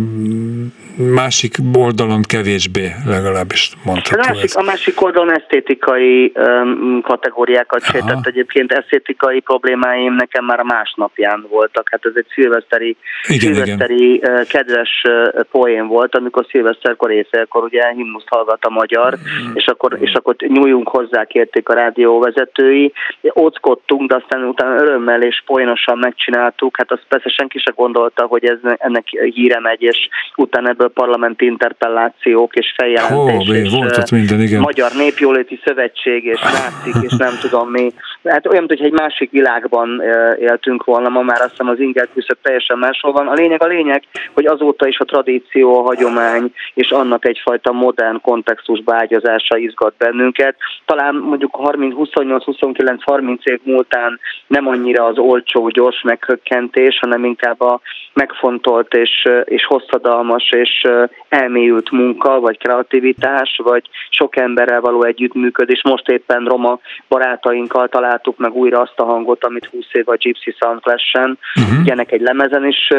másik 0.97 1.55
oldalon 1.73 2.21
kevésbé 2.21 2.91
legalábbis 3.05 3.71
mondható 3.83 4.21
a 4.21 4.25
másik, 4.27 4.43
ez. 4.43 4.55
A 4.55 4.61
másik 4.61 5.01
oldalon 5.01 5.33
esztétikai 5.33 6.31
um, 6.35 7.01
kategóriákat 7.01 7.83
sétett 7.83 8.25
egyébként, 8.25 8.71
esztétikai 8.71 9.39
problémáim 9.39 10.13
nekem 10.13 10.45
már 10.45 10.61
másnapján 10.61 11.45
voltak. 11.49 11.87
Hát 11.91 12.05
ez 12.05 12.11
egy 12.15 12.25
szilveszteri, 12.33 12.97
igen, 13.27 13.39
szilveszteri 13.39 14.13
igen. 14.13 14.45
kedves 14.49 15.03
poén 15.51 15.87
volt, 15.87 16.15
amikor 16.15 16.45
szilveszterkor 16.49 17.11
éjszélkor 17.11 17.63
ugye 17.63 17.81
himnuszt 17.95 18.27
hallgat 18.29 18.65
a 18.65 18.69
magyar, 18.69 19.13
mm. 19.13 19.51
és, 19.53 19.65
akkor, 19.65 19.97
és 19.99 20.13
akkor 20.13 20.35
nyúljunk 20.37 20.87
hozzá, 20.87 21.23
kérték 21.23 21.69
a 21.69 21.73
rádióvezetői. 21.73 22.93
Óckodtunk, 23.35 24.09
de 24.09 24.15
aztán 24.15 24.43
utána 24.43 24.81
örömmel 24.81 25.21
és 25.21 25.43
poénosan 25.45 25.97
megcsináltuk. 25.97 26.77
Hát 26.77 26.91
azt 26.91 27.05
persze 27.07 27.29
senki 27.29 27.59
se 27.59 27.73
gondolta, 27.75 28.25
hogy 28.25 28.45
ez 28.45 28.57
ennek 28.77 29.07
híre 29.07 29.59
megy, 29.59 29.81
és 29.81 30.09
utána 30.35 30.69
ebből 30.69 30.89
parlamenti 30.89 31.45
interpellációk 31.45 32.55
és 32.55 32.73
feljelentés. 32.77 33.47
Oh, 33.49 33.55
és 33.55 33.71
volt 33.71 33.97
ott 33.97 34.11
minden, 34.11 34.41
igen. 34.41 34.61
Magyar 34.61 34.91
Népjóléti 34.91 35.59
Szövetség 35.63 36.25
és 36.25 36.41
nácik 36.41 36.95
és 37.01 37.15
nem 37.17 37.33
tudom 37.41 37.69
mi. 37.69 37.91
Hát 38.23 38.47
olyan, 38.47 38.65
hogy 38.67 38.81
egy 38.81 38.91
másik 38.91 39.31
világban 39.31 40.01
éltünk 40.39 40.83
volna, 40.83 41.09
ma 41.09 41.21
már 41.21 41.41
azt 41.41 41.49
hiszem 41.49 41.69
az 41.69 41.79
inger 41.79 42.07
küszöb 42.13 42.37
teljesen 42.41 42.77
máshol 42.77 43.11
van. 43.11 43.27
A 43.27 43.33
lényeg 43.33 43.63
a 43.63 43.67
lényeg, 43.67 44.03
hogy 44.33 44.45
azóta 44.45 44.87
is 44.87 44.99
a 44.99 45.05
tradíció, 45.05 45.79
a 45.79 45.81
hagyomány 45.81 46.53
és 46.73 46.89
annak 46.89 47.27
egyfajta 47.27 47.71
modern 47.77 48.21
kontextusba 48.21 48.95
ágyazása 48.95 49.57
izgat 49.57 49.93
bennünket. 49.97 50.55
Talán 50.85 51.15
mondjuk 51.15 51.55
30, 51.55 51.93
28, 51.93 52.43
29, 52.43 53.03
30 53.03 53.41
év 53.45 53.59
múltán 53.63 54.19
nem 54.47 54.67
annyira 54.67 55.05
az 55.05 55.17
olcsó, 55.17 55.67
gyors 55.67 56.01
meghökkentés, 56.01 56.99
hanem 56.99 57.23
inkább 57.25 57.61
a 57.61 57.81
megfontolt 58.13 58.93
és, 58.93 59.27
és 59.43 59.65
hosszadalmas 59.65 60.51
és 60.51 60.87
elmélyült 61.29 61.91
munka, 61.91 62.39
vagy 62.39 62.57
kreativitás, 62.57 63.59
vagy 63.63 63.89
sok 64.09 64.37
emberrel 64.37 64.81
való 64.81 65.03
együttműködés. 65.03 65.81
Most 65.83 66.09
éppen 66.09 66.45
roma 66.45 66.79
barátainkkal 67.07 67.87
találtuk 67.87 68.37
meg 68.37 68.53
újra 68.53 68.79
azt 68.79 68.99
a 68.99 69.05
hangot, 69.05 69.43
amit 69.45 69.65
20 69.65 69.85
év 69.91 70.09
a 70.09 70.15
Gypsy 70.15 70.55
Sound 70.59 70.81
Clash-en. 70.81 71.37
Uh-huh. 71.55 71.79
Mhm. 71.79 71.91
Ennek 71.91 72.11
egy 72.11 72.21
lemezen 72.21 72.65
is 72.67 72.93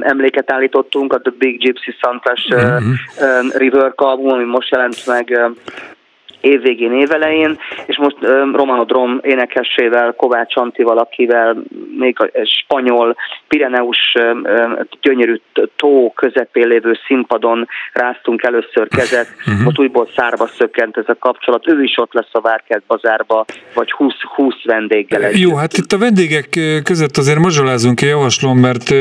emléket 0.00 0.52
állítottunk, 0.52 1.12
a 1.12 1.20
The 1.20 1.32
Big 1.38 1.58
Gypsy 1.58 1.94
Sound 2.00 2.20
Clash 2.20 2.52
uh-huh. 2.52 3.56
River 3.56 3.94
album, 4.14 4.32
ami 4.32 4.44
most 4.44 4.70
jelent 4.70 5.06
meg 5.06 5.54
évvégén, 6.44 6.92
évelején, 6.92 7.58
és 7.86 7.98
most 7.98 8.16
Romano 8.54 8.84
Drom 8.84 9.20
énekessével, 9.22 10.12
Kovács 10.12 10.56
Antival, 10.56 10.98
akivel 10.98 11.56
még 11.98 12.16
a 12.20 12.30
spanyol, 12.62 13.16
Pireneus 13.48 14.14
gyönyörű 15.00 15.40
tó 15.76 16.12
közepén 16.16 16.68
lévő 16.68 16.98
színpadon 17.06 17.68
ráztunk 17.92 18.42
először 18.42 18.88
kezet, 18.88 19.28
uh-huh. 19.38 19.62
most 19.64 19.78
újból 19.78 20.08
szárba 20.16 20.46
szökkent 20.46 20.96
ez 20.96 21.08
a 21.08 21.16
kapcsolat, 21.18 21.68
ő 21.68 21.82
is 21.82 21.98
ott 21.98 22.12
lesz 22.12 22.32
a 22.32 22.40
Várkert 22.40 22.82
bazárba, 22.86 23.44
vagy 23.74 23.92
20, 23.92 24.12
20 24.34 24.54
vendéggel 24.64 25.22
együtt. 25.22 25.40
Jó, 25.40 25.56
hát 25.56 25.72
itt 25.72 25.92
a 25.92 25.98
vendégek 25.98 26.48
között 26.84 27.16
azért 27.16 27.38
mazsolázunk 27.38 28.00
egy 28.00 28.08
javaslom, 28.08 28.58
mert 28.58 28.94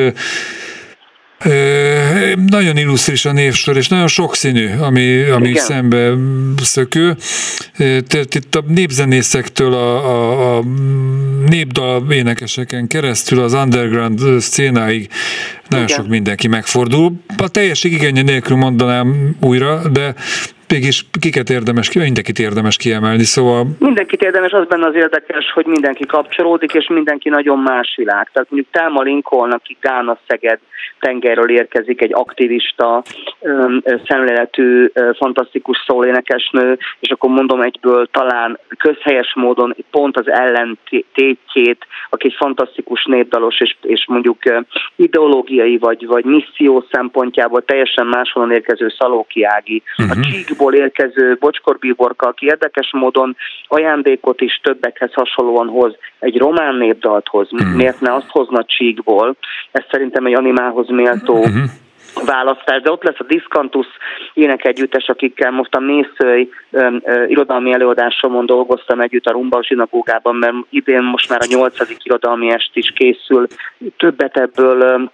nagyon 2.47 2.77
illusztris 2.77 3.25
a 3.25 3.31
névsor, 3.31 3.77
és 3.77 3.87
nagyon 3.87 4.07
sokszínű, 4.07 4.69
ami, 4.79 5.21
ami 5.21 5.55
szembe 5.55 6.13
szökő. 6.61 7.17
Tehát 7.77 8.35
itt 8.35 8.55
a 8.55 8.63
népzenészektől 8.67 9.73
a, 9.73 10.09
a, 10.09 10.57
a 10.57 10.63
népdal 11.47 12.11
énekeseken 12.11 12.87
keresztül 12.87 13.39
az 13.39 13.53
underground 13.53 14.19
szcénáig 14.39 15.09
nagyon 15.67 15.85
Igen. 15.85 15.97
sok 15.97 16.07
mindenki 16.07 16.47
megfordul. 16.47 17.13
A 17.37 17.47
teljes 17.47 17.83
igénye 17.83 18.21
nélkül 18.21 18.57
mondanám 18.57 19.35
újra, 19.39 19.81
de 19.89 20.15
mégis 20.69 21.05
kiket 21.19 21.49
érdemes 21.49 21.89
ki, 21.89 21.99
mindenkit 21.99 22.39
érdemes 22.39 22.77
kiemelni, 22.77 23.23
szóval... 23.23 23.65
Mindenkit 23.79 24.21
érdemes, 24.21 24.51
az 24.51 24.67
benne 24.67 24.87
az 24.87 24.95
érdekes, 24.95 25.51
hogy 25.53 25.65
mindenki 25.65 26.05
kapcsolódik, 26.05 26.73
és 26.73 26.87
mindenki 26.87 27.29
nagyon 27.29 27.59
más 27.59 27.93
világ. 27.97 28.29
Tehát 28.33 28.49
mondjuk 28.49 28.73
Telma 28.73 29.01
Lincoln, 29.01 29.51
aki 29.51 29.77
Gána 29.81 30.17
Szeged 30.27 30.59
tengerről 30.99 31.49
érkezik, 31.49 32.01
egy 32.01 32.13
aktivista, 32.13 33.03
szemléletű, 34.07 34.91
fantasztikus 35.17 35.83
szólénekesnő, 35.87 36.77
és 36.99 37.09
akkor 37.09 37.29
mondom 37.29 37.61
egyből 37.61 38.07
talán 38.11 38.59
közhelyes 38.77 39.33
módon 39.35 39.75
pont 39.91 40.17
az 40.17 40.29
ellentétjét, 40.29 41.85
aki 42.09 42.27
egy 42.27 42.35
fantasztikus 42.37 43.05
népdalos, 43.05 43.59
és, 43.59 43.75
és 43.81 44.05
mondjuk 44.07 44.37
ideológiai 44.95 45.77
vagy, 45.77 46.05
vagy 46.05 46.25
misszió 46.25 46.85
szempontjából 46.91 47.65
teljesen 47.65 48.07
máshonnan 48.07 48.51
érkező 48.51 48.93
Szalóki 48.97 49.43
Ági, 49.43 49.83
uh-huh. 49.97 50.17
a 50.17 50.19
mhm. 50.19 50.29
Csíkból 50.53 50.73
érkező 50.73 51.37
Bocskor 51.39 51.77
Bíborka, 51.77 52.27
aki 52.27 52.45
érdekes 52.45 52.91
módon 52.91 53.35
ajándékot 53.67 54.41
is 54.41 54.59
többekhez 54.63 55.13
hasonlóan 55.13 55.67
hoz, 55.67 55.95
egy 56.19 56.37
román 56.37 56.75
népdalt 56.75 57.27
hoz. 57.27 57.47
Uh-huh. 57.51 57.75
Miért 57.75 58.01
ne 58.01 58.13
azt 58.13 58.29
hozna 58.29 58.63
Csíkból? 58.63 59.35
Ez 59.71 59.83
szerintem 59.91 60.25
egy 60.25 60.33
animához 60.33 60.89
méltó 60.89 61.37
uh-huh 61.37 61.63
választás, 62.25 62.81
de 62.81 62.91
ott 62.91 63.03
lesz 63.03 63.19
a 63.19 63.23
Diskantus 63.23 63.85
énekegyüttes, 64.33 65.07
akikkel 65.07 65.51
most 65.51 65.75
a 65.75 65.79
Mészői 65.79 66.49
irodalmi 67.27 67.73
előadásomon 67.73 68.45
dolgoztam 68.45 68.99
együtt 69.01 69.25
a 69.25 69.31
Rumba 69.31 69.63
zsinagógában, 69.63 70.35
mert 70.35 70.55
idén 70.69 71.01
most 71.03 71.29
már 71.29 71.39
a 71.41 71.55
nyolcadik 71.55 71.97
irodalmi 72.03 72.51
est 72.51 72.69
is 72.73 72.91
készül. 72.91 73.47
Többet 73.97 74.37
ebből 74.37 75.11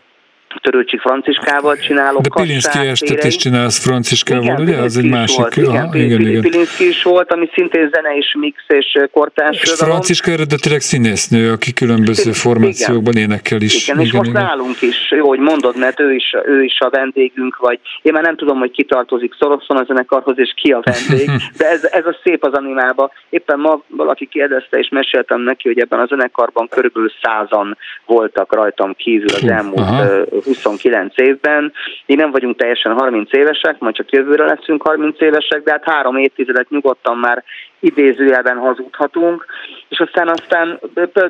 Törőcsik 0.62 1.02
Franciskával 1.02 1.78
csinálok. 1.78 2.22
De 2.22 2.42
Pilinszki 2.42 2.88
estet 2.88 3.24
is 3.24 3.36
csinálsz 3.36 3.84
Franciskával, 3.84 4.44
igen, 4.44 4.62
ugye? 4.62 4.78
Az 4.78 4.98
egy 4.98 5.10
másik. 5.10 5.38
Volt, 5.38 5.56
igen, 5.56 5.76
aha, 5.76 5.98
igen, 5.98 6.22
igen. 6.22 6.42
Pilinszki 6.42 6.88
is 6.88 7.04
volt, 7.04 7.34
ami 7.34 7.50
szintén 7.54 7.90
zene 7.94 8.16
és 8.16 8.36
mix 8.40 8.64
és 8.68 8.98
kortás. 9.12 9.62
És 9.62 9.72
Franciska 9.72 10.32
eredetileg 10.32 10.80
színésznő, 10.80 11.52
aki 11.52 11.74
különböző 11.74 12.32
formációkban 12.32 13.14
igen. 13.14 13.30
énekel 13.30 13.62
is. 13.62 13.84
Igen, 13.84 13.96
igen 13.96 14.06
és 14.06 14.12
most 14.12 14.30
igen. 14.30 14.44
nálunk 14.44 14.82
is, 14.82 15.12
jó, 15.12 15.28
hogy 15.28 15.40
mondod, 15.40 15.78
mert 15.78 16.00
ő 16.00 16.14
is, 16.14 16.36
ő 16.46 16.64
is 16.64 16.80
a 16.80 16.90
vendégünk, 16.90 17.58
vagy 17.58 17.80
én 18.02 18.14
már 18.14 18.24
nem 18.24 18.36
tudom, 18.36 18.60
hogy 18.60 18.72
ki 18.72 18.84
tartozik 18.84 19.36
Szoroszon 19.40 19.78
a 19.78 19.84
zenekarhoz, 19.84 20.40
és 20.40 20.54
ki 20.56 20.72
a 20.72 20.82
vendég, 20.84 21.30
de 21.58 21.70
ez, 21.70 21.84
ez 21.84 22.06
a 22.06 22.20
szép 22.24 22.44
az 22.44 22.54
animába. 22.54 23.12
Éppen 23.30 23.60
ma 23.60 23.82
valaki 23.88 24.26
kérdezte, 24.26 24.78
és 24.78 24.90
meséltem 24.90 25.42
neki, 25.42 25.68
hogy 25.68 25.80
ebben 25.80 26.00
a 26.00 26.06
zenekarban 26.06 26.68
körülbelül 26.68 27.12
százan 27.22 27.78
voltak 28.06 28.54
rajtam 28.54 28.94
kívül 28.96 29.34
az 29.34 29.50
elmúlt 29.50 29.80
Aha. 29.80 30.04
29 30.44 31.14
évben. 31.18 31.74
Mi 32.06 32.16
nem 32.16 32.32
vagyunk 32.32 32.58
teljesen 32.58 32.94
30 32.94 33.34
évesek, 33.34 33.80
majd 33.80 33.96
csak 33.96 34.12
jövőre 34.12 34.46
leszünk 34.46 34.82
30 34.82 35.22
évesek, 35.22 35.64
de 35.64 35.72
hát 35.72 35.90
három 35.90 36.18
évtizedet 36.18 36.70
nyugodtan 36.70 37.18
már 37.18 37.44
idézőjelben 37.80 38.58
hazudhatunk, 38.58 39.46
és 39.90 40.00
aztán 40.00 40.28
aztán 40.28 40.80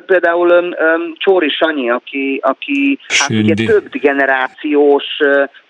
például 0.06 0.76
Csóri 1.14 1.48
Sanyi, 1.48 1.90
aki, 1.90 2.40
aki 2.42 2.98
hát 3.18 3.30
ugye 3.30 3.54
több 3.54 3.88
generációs 3.90 5.04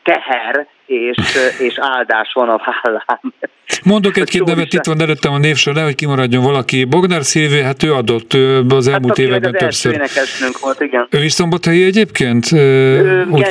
teher 0.02 0.66
és, 0.90 1.16
és 1.58 1.74
áldás 1.76 2.32
van 2.32 2.48
a 2.48 2.60
vállán. 2.82 3.20
Mondok 3.84 4.16
egy-két 4.16 4.44
nevet, 4.44 4.72
itt 4.72 4.84
van 4.84 5.00
előttem 5.00 5.32
a 5.32 5.38
névsor, 5.38 5.82
hogy 5.82 5.94
kimaradjon 5.94 6.42
valaki. 6.42 6.84
Bognár 6.84 7.24
Szilvé, 7.24 7.62
hát 7.62 7.82
ő 7.82 7.92
adott 7.92 8.32
az 8.68 8.86
hát 8.86 8.94
elmúlt 8.94 9.16
hát, 9.16 9.26
években 9.26 9.54
az 9.54 9.60
többször. 9.60 10.02
volt, 10.60 10.80
igen. 10.80 11.06
Ő 11.10 11.24
is 11.24 11.32
szombathelyi 11.32 11.84
egyébként? 11.84 12.52
Ő, 12.52 13.26
Úgy 13.30 13.46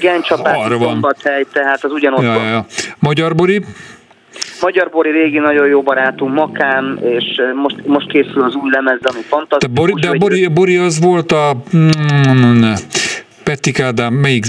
Gencsapás 0.00 0.56
szombathely, 0.78 1.44
tehát 1.52 1.84
az 1.84 1.92
ugyanott 1.92 2.22
ja, 2.22 2.34
ja, 2.34 2.48
ja. 2.48 2.66
Magyar 2.98 3.34
Bori? 3.34 3.64
Magyar 4.60 4.90
Bori 4.90 5.10
régi 5.10 5.38
nagyon 5.38 5.66
jó 5.66 5.82
barátunk, 5.82 6.34
Makám, 6.34 6.98
és 7.02 7.24
most, 7.54 7.86
most 7.86 8.08
készül 8.08 8.42
az 8.42 8.54
új 8.54 8.70
lemez, 8.70 8.98
ami 9.02 9.22
fantasztikus. 9.28 9.74
De, 9.74 9.80
Bori, 9.80 9.92
de 10.00 10.18
Bori, 10.18 10.46
Bori 10.46 10.76
az 10.76 11.00
volt 11.00 11.32
a... 11.32 11.56
Mm, 11.76 11.88
Pettik 13.50 13.80
Ádám, 13.80 14.14
melyik, 14.14 14.44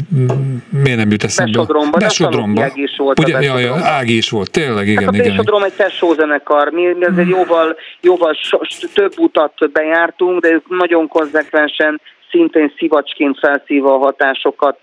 miért 0.69 0.97
nem 0.97 1.11
jut 1.11 1.23
eszembe? 1.23 1.51
Besodromba. 1.51 1.97
Besodromba. 1.97 2.61
Ági 2.61 2.81
is 2.81 2.97
volt. 2.97 3.19
Ugye, 3.19 3.41
ja, 3.41 3.59
ja, 3.59 3.75
Ági 3.75 4.17
is 4.17 4.29
volt, 4.29 4.51
tényleg, 4.51 4.87
igen, 4.87 5.03
hát 5.03 5.13
a 5.13 5.17
igen. 5.17 5.29
Besodrom 5.29 5.63
egy 5.63 5.73
tesó 5.73 6.13
zenekar, 6.13 6.69
mi, 6.71 6.91
azért 7.01 7.27
jóval, 7.27 7.75
jóval 8.01 8.33
so, 8.33 8.57
több 8.93 9.13
utat 9.17 9.71
bejártunk, 9.71 10.41
de 10.41 10.49
ők 10.49 10.69
nagyon 10.69 11.07
konzekvensen 11.07 12.01
szintén 12.29 12.73
szivacsként 12.77 13.39
felszívva 13.39 13.93
a 13.93 13.97
hatásokat 13.97 14.79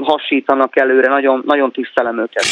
hasítanak 0.00 0.76
előre, 0.76 1.08
nagyon, 1.08 1.42
nagyon 1.46 1.72
tisztelem 1.72 2.18
őket. 2.18 2.44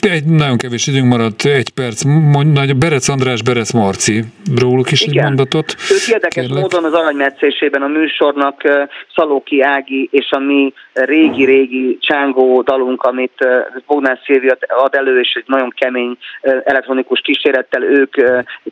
Egy 0.00 0.24
nagyon 0.24 0.56
kevés 0.56 0.86
időnk 0.86 1.08
maradt, 1.08 1.44
egy 1.44 1.70
perc. 1.70 2.02
Mondj, 2.04 2.72
Berec 2.72 3.08
András, 3.08 3.42
Berec 3.42 3.72
Marci, 3.72 4.24
róluk 4.60 4.90
is 4.90 5.02
Igen. 5.02 5.16
egy 5.16 5.24
mondatot. 5.24 5.74
Ők 5.90 6.08
érdekes 6.08 6.44
kérlek. 6.44 6.62
módon 6.62 6.84
az 6.84 6.92
aranymetszésében 6.92 7.82
a 7.82 7.86
műsornak 7.86 8.62
Szalóki 9.14 9.62
Ági 9.62 10.08
és 10.12 10.30
a 10.30 10.38
mi 10.38 10.72
régi-régi 10.92 11.98
csángó 12.00 12.62
dalunk, 12.62 13.02
amit 13.02 13.46
Bognár 13.86 14.18
Szilvia 14.24 14.56
ad 14.68 14.94
elő, 14.94 15.20
és 15.20 15.32
egy 15.34 15.44
nagyon 15.46 15.72
kemény 15.76 16.16
elektronikus 16.64 17.20
kísérettel 17.20 17.82
ők 17.82 18.14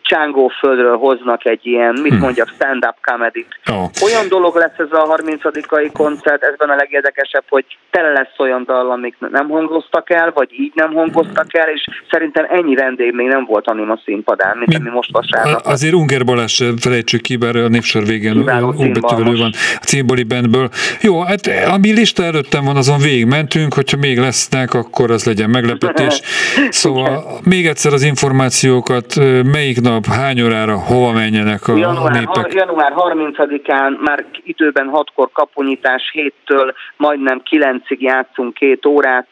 csángó 0.02 0.48
földről 0.48 0.96
hoznak 0.96 1.46
egy 1.46 1.66
ilyen, 1.66 1.98
mit 2.02 2.12
hm. 2.12 2.18
mondjak, 2.18 2.48
stand-up 2.48 2.96
comedy 3.00 3.46
Oh. 3.70 3.84
Olyan 4.04 4.28
dolog 4.28 4.49
lesz 4.54 4.78
ez 4.78 4.86
a 4.90 5.06
30 5.06 5.92
koncert, 5.92 6.42
ezben 6.42 6.68
a 6.68 6.74
legérdekesebb, 6.74 7.44
hogy 7.48 7.64
tele 7.90 8.12
lesz 8.12 8.38
olyan 8.38 8.64
dal, 8.64 8.90
amik 8.90 9.16
nem 9.30 9.48
hangoztak 9.48 10.10
el, 10.10 10.30
vagy 10.34 10.48
így 10.52 10.72
nem 10.74 10.92
hangoztak 10.92 11.54
el, 11.54 11.68
és 11.68 11.86
szerintem 12.10 12.46
ennyi 12.48 12.74
vendég 12.74 13.12
még 13.14 13.26
nem 13.26 13.44
volt 13.44 13.66
anima 13.66 13.98
színpadán, 14.04 14.56
mint 14.56 14.68
mi, 14.68 14.74
ami 14.74 14.88
most 14.88 15.10
vasárnap. 15.12 15.60
Azért 15.64 15.94
Unger 15.94 16.24
Balázs 16.24 16.62
felejtsük 16.80 17.20
ki, 17.20 17.36
bár 17.36 17.56
a 17.56 17.68
népsor 17.68 18.04
végén 18.04 18.38
óbetűvelő 18.38 19.36
van 19.36 19.50
a 19.74 19.84
címboli 19.84 20.22
bandből. 20.22 20.68
Jó, 21.00 21.20
hát 21.20 21.40
ami 21.72 21.92
lista 21.92 22.22
előttem 22.22 22.64
van, 22.64 22.76
azon 22.76 22.98
végig 22.98 23.26
mentünk, 23.26 23.74
hogyha 23.74 23.96
még 23.96 24.18
lesznek, 24.18 24.74
akkor 24.74 25.10
az 25.10 25.24
legyen 25.24 25.50
meglepetés. 25.50 26.20
Szóval 26.68 27.24
még 27.44 27.66
egyszer 27.66 27.92
az 27.92 28.02
információkat, 28.02 29.14
melyik 29.44 29.80
nap, 29.80 30.06
hány 30.06 30.42
órára, 30.42 30.78
hova 30.78 31.12
menjenek 31.12 31.68
a 31.68 31.76
január, 31.76 32.12
népek? 32.12 32.52
Január 32.52 32.92
30-án 32.96 34.00
már 34.04 34.24
időben 34.50 34.88
hatkor 34.88 35.28
kaponyítás, 35.32 36.10
héttől 36.12 36.74
majdnem 36.96 37.42
kilencig 37.42 38.02
játszunk 38.02 38.54
két 38.54 38.86
órát, 38.86 39.28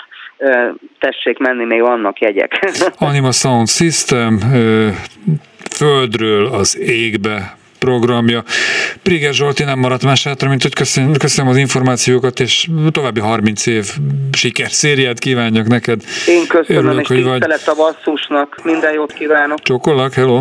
tessék 0.98 1.38
menni, 1.38 1.64
még 1.64 1.80
vannak 1.80 2.20
jegyek. 2.20 2.70
Anima 2.98 3.32
Sound 3.32 3.68
System, 3.68 4.38
földről 5.70 6.46
az 6.46 6.78
égbe 6.78 7.56
programja. 7.78 8.42
Priger 9.02 9.32
Zsolti 9.32 9.64
nem 9.64 9.78
maradt 9.78 10.04
más 10.04 10.24
hátra, 10.24 10.48
mint 10.48 10.62
hogy 10.62 10.74
köszönöm, 10.74 11.12
köszönöm 11.12 11.50
az 11.50 11.56
információkat, 11.56 12.40
és 12.40 12.68
további 12.90 13.20
30 13.20 13.66
év 13.66 13.86
sikerszériát 14.32 15.18
kívánjak 15.18 15.66
neked. 15.66 16.00
Én 16.26 16.46
köszönöm, 16.46 16.84
Örülök, 16.84 17.02
és 17.02 17.08
hogy 17.08 17.24
vagy. 17.24 17.42
a 17.66 17.74
basszusnak. 17.74 18.60
Minden 18.62 18.92
jót 18.92 19.12
kívánok. 19.12 19.62
Csókolak, 19.62 20.12
hello! 20.12 20.40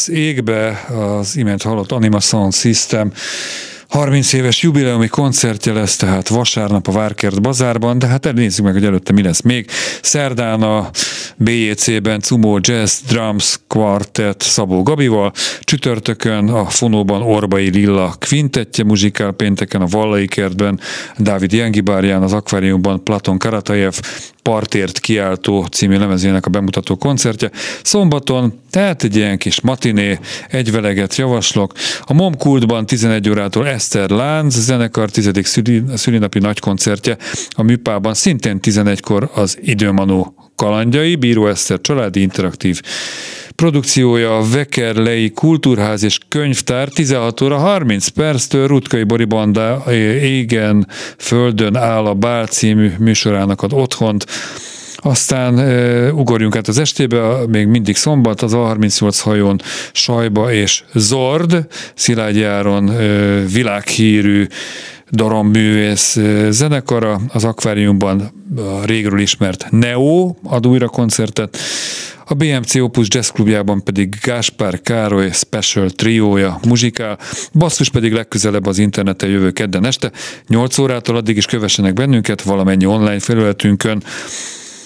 Az 0.00 0.10
égbe, 0.10 0.84
az 0.88 1.36
imént 1.36 1.62
hallott 1.62 1.92
Anima 1.92 2.20
Sound 2.20 2.54
System. 2.54 3.12
30 3.88 4.32
éves 4.32 4.62
jubileumi 4.62 5.08
koncertje 5.08 5.72
lesz 5.72 5.96
tehát 5.96 6.28
vasárnap 6.28 6.88
a 6.88 6.92
Várkert 6.92 7.42
bazárban, 7.42 7.98
de 7.98 8.06
hát 8.06 8.32
nézzük 8.32 8.64
meg, 8.64 8.72
hogy 8.72 8.84
előtte 9.10 9.12
mi 9.12 9.22
lesz 9.22 9.40
még. 9.40 9.66
Szerdán 10.02 10.62
a 10.62 10.90
BJC-ben 11.36 12.20
Cumo 12.20 12.58
Jazz 12.60 13.00
Drums 13.08 13.58
Quartet 13.66 14.42
Szabó 14.42 14.82
Gabival, 14.82 15.32
csütörtökön 15.60 16.48
a 16.48 16.64
Fonóban 16.64 17.22
Orbai 17.22 17.70
Lilla 17.70 18.14
Quintettje 18.28 18.84
muzsikál, 18.84 19.32
pénteken 19.32 19.80
a 19.80 19.86
Vallai 19.86 20.26
kertben 20.26 20.80
Dávid 21.18 21.52
Jengibárján, 21.52 22.22
az 22.22 22.32
akváriumban 22.32 23.02
Platon 23.02 23.38
Karatajev, 23.38 23.94
Partért 24.42 24.98
kiáltó 24.98 25.64
című 25.64 25.98
lemezének 25.98 26.46
a 26.46 26.50
bemutató 26.50 26.96
koncertje. 26.96 27.50
Szombaton, 27.82 28.60
tehát 28.70 29.02
egy 29.02 29.16
ilyen 29.16 29.38
kis 29.38 29.60
matiné, 29.60 30.18
egy 30.48 30.72
veleget 30.72 31.16
javaslok. 31.16 31.72
A 32.00 32.12
Momkultban 32.12 32.86
11 32.86 33.28
órától 33.28 33.68
Eszter 33.68 34.10
Lánc 34.10 34.54
zenekar 34.54 35.10
10. 35.10 35.30
szülinapi 35.94 36.38
nagykoncertje, 36.38 37.16
a 37.50 37.62
Műpában 37.62 38.14
szintén 38.14 38.60
11-kor 39.00 39.30
az 39.34 39.58
Időmanó 39.60 40.34
kalandjai, 40.56 41.14
Bíró 41.14 41.46
Eszter 41.46 41.80
családi 41.80 42.20
interaktív 42.20 42.80
produkciója 43.54 44.36
a 44.36 44.44
Vekerlei 44.52 45.30
Kultúrház 45.30 46.02
és 46.02 46.18
Könyvtár 46.28 46.88
16 46.88 47.40
óra 47.40 47.56
30 47.56 48.08
perctől 48.08 48.66
Rutkai 48.66 49.04
Boribanda 49.04 49.84
Égen 50.22 50.86
Földön 51.18 51.76
áll 51.76 52.06
a 52.06 52.14
Bál 52.14 52.46
című 52.46 52.92
műsorának 52.98 53.62
ad 53.62 53.72
otthont. 53.72 54.26
Aztán 54.96 55.58
e, 55.58 56.12
ugorjunk 56.12 56.56
át 56.56 56.68
az 56.68 56.78
estébe, 56.78 57.46
még 57.48 57.66
mindig 57.66 57.96
szombat, 57.96 58.42
az 58.42 58.52
A38 58.54 59.18
hajón 59.22 59.60
Sajba 59.92 60.52
és 60.52 60.84
Zord, 60.94 61.66
Szilágyi 61.94 62.42
Áron 62.42 62.90
e, 62.90 62.96
világhírű 63.52 64.46
darambművész 65.10 66.18
zenekara, 66.48 67.20
az 67.28 67.44
akváriumban 67.44 68.32
a 68.56 68.84
régről 68.84 69.20
ismert 69.20 69.66
Neo 69.70 70.34
ad 70.42 70.66
újra 70.66 70.88
koncertet, 70.88 71.58
a 72.30 72.34
BMC 72.34 72.74
Opus 72.74 73.06
Jazz 73.10 73.28
Klubjában 73.28 73.84
pedig 73.84 74.16
Gáspár 74.22 74.80
Károly 74.80 75.30
Special 75.32 75.90
Triója 75.90 76.60
muzsikál, 76.66 77.18
basszus 77.52 77.90
pedig 77.90 78.12
legközelebb 78.12 78.66
az 78.66 78.78
interneten 78.78 79.28
jövő 79.28 79.50
kedden 79.50 79.84
este, 79.84 80.12
8 80.46 80.78
órától 80.78 81.16
addig 81.16 81.36
is 81.36 81.46
kövessenek 81.46 81.92
bennünket 81.92 82.42
valamennyi 82.42 82.86
online 82.86 83.20
felületünkön, 83.20 84.02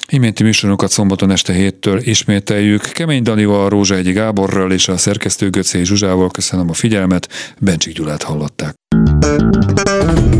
Iménti 0.08 0.42
műsorokat 0.42 0.90
szombaton 0.90 1.30
este 1.30 1.52
héttől 1.52 2.00
ismételjük. 2.00 2.82
Kemény 2.82 3.22
Danival, 3.22 3.68
Rózsa 3.68 3.94
Egyi 3.94 4.12
Gáborral 4.12 4.72
és 4.72 4.88
a 4.88 4.96
szerkesztő 4.96 5.50
Göcé 5.50 5.82
Zsuzsával 5.82 6.30
köszönöm 6.30 6.70
a 6.70 6.72
figyelmet, 6.72 7.28
Bencsik 7.58 7.94
Gyulát 7.94 8.22
hallották. 8.22 8.74